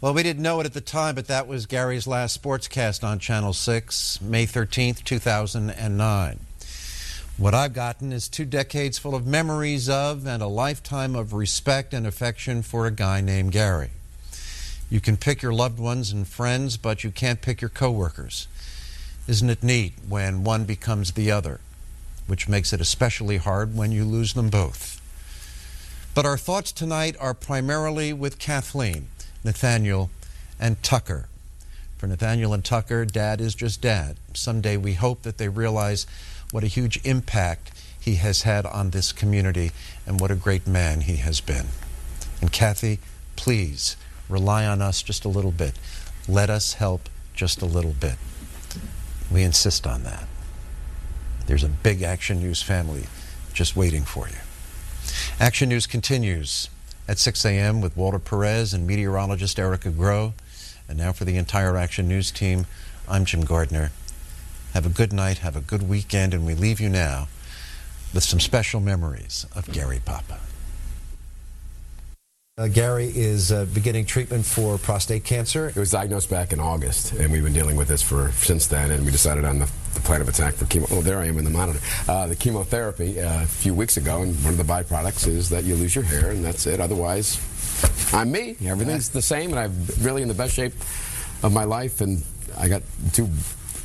Well, 0.00 0.14
we 0.14 0.22
didn't 0.22 0.44
know 0.44 0.60
it 0.60 0.66
at 0.66 0.74
the 0.74 0.80
time, 0.80 1.16
but 1.16 1.26
that 1.26 1.48
was 1.48 1.66
Gary's 1.66 2.06
last 2.06 2.40
sportscast 2.40 3.02
on 3.02 3.18
Channel 3.18 3.52
6, 3.52 4.20
May 4.20 4.46
13th, 4.46 5.02
2009. 5.02 6.38
What 7.36 7.52
I've 7.52 7.72
gotten 7.72 8.12
is 8.12 8.28
two 8.28 8.44
decades 8.44 8.96
full 8.96 9.16
of 9.16 9.26
memories 9.26 9.88
of 9.88 10.24
and 10.24 10.40
a 10.40 10.46
lifetime 10.46 11.16
of 11.16 11.32
respect 11.32 11.92
and 11.92 12.06
affection 12.06 12.62
for 12.62 12.86
a 12.86 12.92
guy 12.92 13.20
named 13.20 13.50
Gary. 13.50 13.90
You 14.90 15.00
can 15.00 15.16
pick 15.16 15.42
your 15.42 15.52
loved 15.52 15.78
ones 15.78 16.12
and 16.12 16.26
friends, 16.26 16.76
but 16.76 17.04
you 17.04 17.10
can't 17.10 17.40
pick 17.40 17.60
your 17.60 17.70
coworkers. 17.70 18.46
Isn't 19.26 19.50
it 19.50 19.62
neat 19.62 19.94
when 20.08 20.44
one 20.44 20.64
becomes 20.64 21.12
the 21.12 21.30
other, 21.30 21.60
which 22.26 22.48
makes 22.48 22.72
it 22.72 22.80
especially 22.80 23.38
hard 23.38 23.74
when 23.74 23.90
you 23.90 24.04
lose 24.04 24.34
them 24.34 24.50
both? 24.50 25.00
But 26.14 26.26
our 26.26 26.38
thoughts 26.38 26.70
tonight 26.70 27.16
are 27.18 27.34
primarily 27.34 28.12
with 28.12 28.38
Kathleen, 28.38 29.08
Nathaniel, 29.42 30.10
and 30.60 30.80
Tucker. 30.82 31.28
For 31.96 32.06
Nathaniel 32.06 32.52
and 32.52 32.64
Tucker, 32.64 33.04
dad 33.04 33.40
is 33.40 33.54
just 33.54 33.80
dad. 33.80 34.16
Someday 34.34 34.76
we 34.76 34.92
hope 34.92 35.22
that 35.22 35.38
they 35.38 35.48
realize 35.48 36.06
what 36.50 36.62
a 36.62 36.68
huge 36.68 37.00
impact 37.04 37.72
he 37.98 38.16
has 38.16 38.42
had 38.42 38.66
on 38.66 38.90
this 38.90 39.10
community 39.10 39.72
and 40.06 40.20
what 40.20 40.30
a 40.30 40.36
great 40.36 40.66
man 40.66 41.00
he 41.00 41.16
has 41.16 41.40
been. 41.40 41.66
And 42.40 42.52
Kathy, 42.52 43.00
please 43.36 43.96
rely 44.28 44.66
on 44.66 44.80
us 44.82 45.02
just 45.02 45.24
a 45.24 45.28
little 45.28 45.52
bit. 45.52 45.74
Let 46.28 46.50
us 46.50 46.74
help 46.74 47.08
just 47.34 47.62
a 47.62 47.66
little 47.66 47.92
bit. 47.92 48.16
We 49.30 49.42
insist 49.42 49.86
on 49.86 50.04
that. 50.04 50.26
There's 51.46 51.64
a 51.64 51.68
big 51.68 52.02
Action 52.02 52.40
News 52.40 52.62
family 52.62 53.04
just 53.52 53.76
waiting 53.76 54.02
for 54.02 54.28
you. 54.28 54.36
Action 55.38 55.68
News 55.68 55.86
continues 55.86 56.68
at 57.06 57.18
6 57.18 57.44
a.m. 57.44 57.80
with 57.80 57.96
Walter 57.96 58.18
Perez 58.18 58.72
and 58.72 58.86
meteorologist 58.86 59.58
Erica 59.58 59.90
Groh. 59.90 60.32
And 60.88 60.98
now 60.98 61.12
for 61.12 61.24
the 61.24 61.36
entire 61.36 61.76
Action 61.76 62.08
News 62.08 62.30
team, 62.30 62.66
I'm 63.08 63.24
Jim 63.24 63.44
Gardner. 63.44 63.90
Have 64.72 64.86
a 64.86 64.90
good 64.90 65.12
night, 65.12 65.38
have 65.38 65.56
a 65.56 65.60
good 65.60 65.88
weekend, 65.88 66.34
and 66.34 66.46
we 66.46 66.54
leave 66.54 66.80
you 66.80 66.88
now 66.88 67.28
with 68.12 68.22
some 68.22 68.40
special 68.40 68.80
memories 68.80 69.46
of 69.54 69.70
Gary 69.70 70.00
Papa. 70.04 70.38
Uh, 72.56 72.68
Gary 72.68 73.06
is 73.06 73.50
uh, 73.50 73.64
beginning 73.74 74.06
treatment 74.06 74.46
for 74.46 74.78
prostate 74.78 75.24
cancer. 75.24 75.70
It 75.70 75.74
was 75.74 75.90
diagnosed 75.90 76.30
back 76.30 76.52
in 76.52 76.60
August, 76.60 77.10
and 77.10 77.32
we've 77.32 77.42
been 77.42 77.52
dealing 77.52 77.74
with 77.74 77.88
this 77.88 78.00
for 78.00 78.30
since 78.30 78.68
then. 78.68 78.92
And 78.92 79.04
we 79.04 79.10
decided 79.10 79.44
on 79.44 79.58
the, 79.58 79.68
the 79.94 79.98
plan 79.98 80.20
of 80.20 80.28
attack 80.28 80.54
for 80.54 80.64
chemo. 80.66 80.86
Oh, 80.92 81.02
there 81.02 81.18
I 81.18 81.26
am 81.26 81.36
in 81.36 81.42
the 81.42 81.50
monitor. 81.50 81.80
Uh, 82.06 82.28
the 82.28 82.36
chemotherapy 82.36 83.20
uh, 83.20 83.42
a 83.42 83.46
few 83.46 83.74
weeks 83.74 83.96
ago, 83.96 84.22
and 84.22 84.36
one 84.44 84.52
of 84.52 84.56
the 84.56 84.72
byproducts 84.72 85.26
is 85.26 85.48
that 85.48 85.64
you 85.64 85.74
lose 85.74 85.96
your 85.96 86.04
hair, 86.04 86.30
and 86.30 86.44
that's 86.44 86.64
it. 86.68 86.78
Otherwise, 86.78 87.40
I'm 88.14 88.30
me. 88.30 88.54
Everything's 88.64 89.08
the 89.08 89.20
same, 89.20 89.50
and 89.50 89.58
I'm 89.58 89.86
really 90.00 90.22
in 90.22 90.28
the 90.28 90.34
best 90.34 90.54
shape 90.54 90.74
of 91.42 91.52
my 91.52 91.64
life. 91.64 92.00
And 92.00 92.22
I 92.56 92.68
got 92.68 92.82
two 93.12 93.28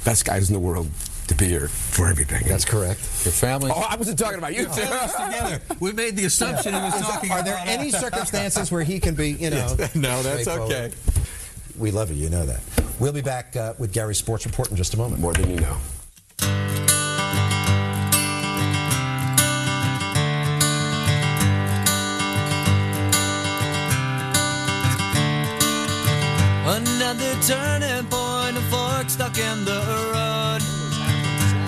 best 0.06 0.26
guys 0.26 0.48
in 0.48 0.54
the 0.54 0.60
world 0.60 0.88
to 1.30 1.36
be 1.36 1.46
here 1.46 1.68
for 1.68 2.08
everything. 2.08 2.44
That's 2.48 2.66
correct. 2.66 3.00
Your 3.24 3.32
family. 3.32 3.72
Oh, 3.74 3.86
I 3.88 3.96
wasn't 3.96 4.18
talking 4.18 4.40
about 4.40 4.56
you 4.56 4.66
two. 4.66 4.82
together. 4.82 5.62
We 5.80 5.92
made 5.92 6.16
the 6.16 6.26
assumption 6.26 6.74
he 6.74 6.80
was 6.80 7.00
talking 7.00 7.30
about. 7.30 7.42
Are 7.42 7.44
there 7.44 7.62
any 7.66 7.92
circumstances 7.92 8.72
where 8.72 8.84
he 8.84 9.00
can 9.00 9.14
be, 9.14 9.32
you 9.32 9.52
know? 9.52 9.68
no, 9.96 10.24
that's 10.24 10.48
okay. 10.48 10.92
We 11.78 11.92
love 11.92 12.10
you, 12.10 12.18
you 12.18 12.30
know 12.30 12.46
that. 12.46 12.62
We'll 13.00 13.14
be 13.14 13.22
back 13.22 13.56
uh, 13.56 13.74
with 13.78 13.94
Gary's 13.94 14.18
sports 14.18 14.46
report 14.46 14.72
in 14.72 14.76
just 14.76 14.96
a 14.96 14.98
moment. 14.98 15.22
More 15.22 15.34
than 15.34 15.50
you 15.52 15.60
know. 15.60 15.78
Another 26.66 27.34
turning 27.48 28.06
point, 28.10 28.58
a 28.58 28.62
fork 28.70 29.10
stuck 29.10 29.38
in 29.38 29.66
the 29.66 29.82
road. 30.14 30.79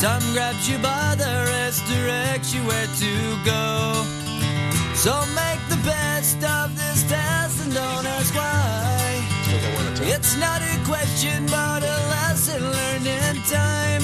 Time 0.01 0.33
grabs 0.33 0.67
you 0.67 0.79
by 0.79 1.13
the 1.15 1.45
wrist, 1.45 1.85
directs 1.85 2.55
you 2.55 2.61
where 2.61 2.87
to 2.87 3.37
go. 3.45 4.03
So 4.95 5.13
make 5.37 5.61
the 5.69 5.77
best 5.85 6.43
of 6.43 6.75
this 6.75 7.03
test 7.07 7.63
and 7.63 7.71
don't 7.71 8.07
ask 8.07 8.33
why. 8.33 9.21
It's 10.01 10.35
not 10.39 10.59
a 10.63 10.83
question, 10.85 11.45
but 11.45 11.83
a 11.83 11.97
lesson 12.17 12.63
learned 12.63 13.05
in 13.05 13.35
time. 13.45 14.01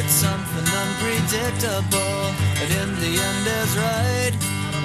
It's 0.00 0.14
something 0.14 0.64
unpredictable, 0.64 2.32
but 2.56 2.70
in 2.80 2.88
the 3.04 3.12
end 3.20 3.46
is 3.60 3.76
right. 3.76 4.32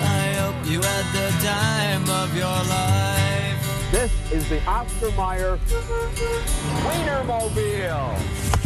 I 0.04 0.34
hope 0.43 0.60
you 0.69 0.82
had 0.82 1.06
the 1.15 1.32
time 1.39 2.04
of 2.22 2.36
your 2.36 2.60
life. 2.67 3.91
This 3.91 4.12
is 4.30 4.50
the 4.50 4.62
Oscar 4.65 5.12
Mayer 5.12 5.58
Wienermobile. 6.84 8.59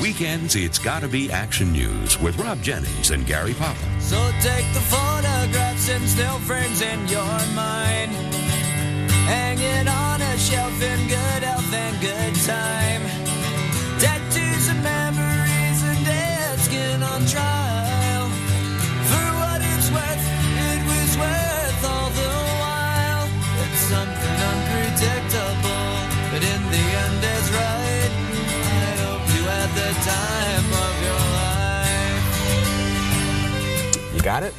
Weekends, 0.00 0.56
it's 0.56 0.78
gotta 0.78 1.06
be 1.06 1.30
Action 1.30 1.70
News 1.72 2.18
with 2.20 2.36
Rob 2.36 2.60
Jennings 2.60 3.10
and 3.10 3.24
Gary 3.24 3.54
Papa. 3.54 3.78
So 4.00 4.16
take 4.40 4.66
the 4.74 4.80
photographs 4.80 5.88
and 5.88 6.06
still 6.08 6.38
frames 6.40 6.82
in 6.82 7.06
your 7.06 7.24
mind. 7.54 8.10
Hang 9.24 9.58
it 9.58 9.86
on 9.88 10.20
a 10.20 10.36
shelf 10.36 10.82
in 10.82 11.08
good 11.08 11.42
health 11.42 11.72
and 11.72 12.00
good 12.00 12.13
got 34.24 34.42
it? 34.42 34.54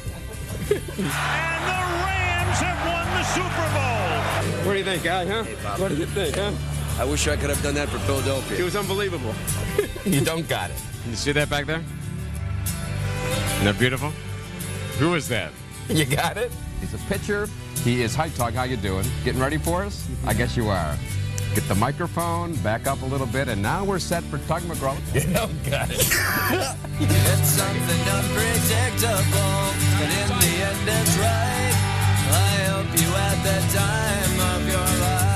And 0.70 0.78
the 0.78 1.02
Rams 1.02 2.58
have 2.62 2.80
won 2.86 3.06
the 3.18 3.24
Super 3.34 3.66
Bowl. 3.74 4.64
What 4.64 4.72
do 4.72 4.78
you 4.78 4.84
think, 4.84 5.02
Guy, 5.02 5.26
huh? 5.26 5.44
what 5.78 5.88
do 5.88 5.96
you 5.96 6.06
think, 6.06 6.36
huh? 6.36 6.52
I 6.98 7.04
wish 7.04 7.26
I 7.26 7.36
could 7.36 7.50
have 7.50 7.60
done 7.62 7.74
that 7.74 7.88
for 7.88 7.98
Philadelphia. 8.00 8.58
It 8.58 8.62
was 8.62 8.76
unbelievable. 8.76 9.34
you 10.04 10.20
don't 10.20 10.48
got 10.48 10.70
it. 10.70 10.80
You 11.08 11.16
see 11.16 11.32
that 11.32 11.50
back 11.50 11.66
there? 11.66 11.82
Isn't 13.56 13.64
that 13.64 13.78
beautiful? 13.78 14.10
Who 14.98 15.14
is 15.14 15.28
that? 15.28 15.50
You 15.88 16.04
got 16.04 16.36
it? 16.36 16.52
He's 16.80 16.94
a 16.94 16.98
pitcher. 17.08 17.48
He 17.82 18.02
is 18.02 18.14
Hype 18.14 18.34
Talk. 18.34 18.54
How 18.54 18.62
you 18.62 18.76
doing? 18.76 19.04
Getting 19.24 19.40
ready 19.40 19.58
for 19.58 19.82
us? 19.82 20.08
I 20.26 20.32
guess 20.32 20.56
you 20.56 20.68
are. 20.68 20.96
Get 21.54 21.68
the 21.68 21.74
microphone, 21.74 22.54
back 22.56 22.86
up 22.86 23.00
a 23.02 23.06
little 23.06 23.26
bit, 23.26 23.48
and 23.48 23.62
now 23.62 23.84
we're 23.84 23.98
set 23.98 24.22
for 24.24 24.38
Tug 24.46 24.62
McGraw. 24.62 24.96
You 25.14 25.32
don't 25.32 25.70
got 25.70 25.90
it. 25.90 26.00
It's 27.00 27.48
something 27.48 28.02
unpredictable, 28.18 29.72
but 29.98 30.10
in 30.12 30.28
the 30.38 30.52
end 30.68 30.88
it's 30.88 31.16
right. 31.16 31.74
I 32.28 32.34
hope 32.68 32.90
you 33.00 33.08
had 33.08 33.38
the 33.42 33.58
time 33.72 34.40
of 34.52 34.68
your 34.68 34.88
life. 35.00 35.26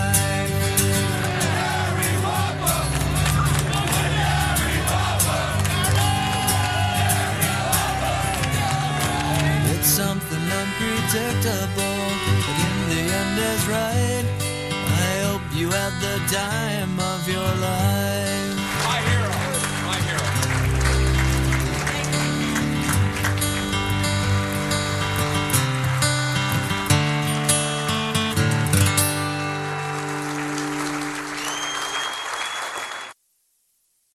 It's 9.72 9.88
something 9.88 10.44
unpredictable, 10.60 12.00
but 12.44 12.56
in 12.66 12.76
the 12.90 13.00
end 13.14 13.38
is 13.38 13.66
right. 13.68 14.19
Had 15.70 15.92
the 16.00 16.18
time 16.34 16.98
of 16.98 17.28
your 17.28 17.54
life. 17.60 18.49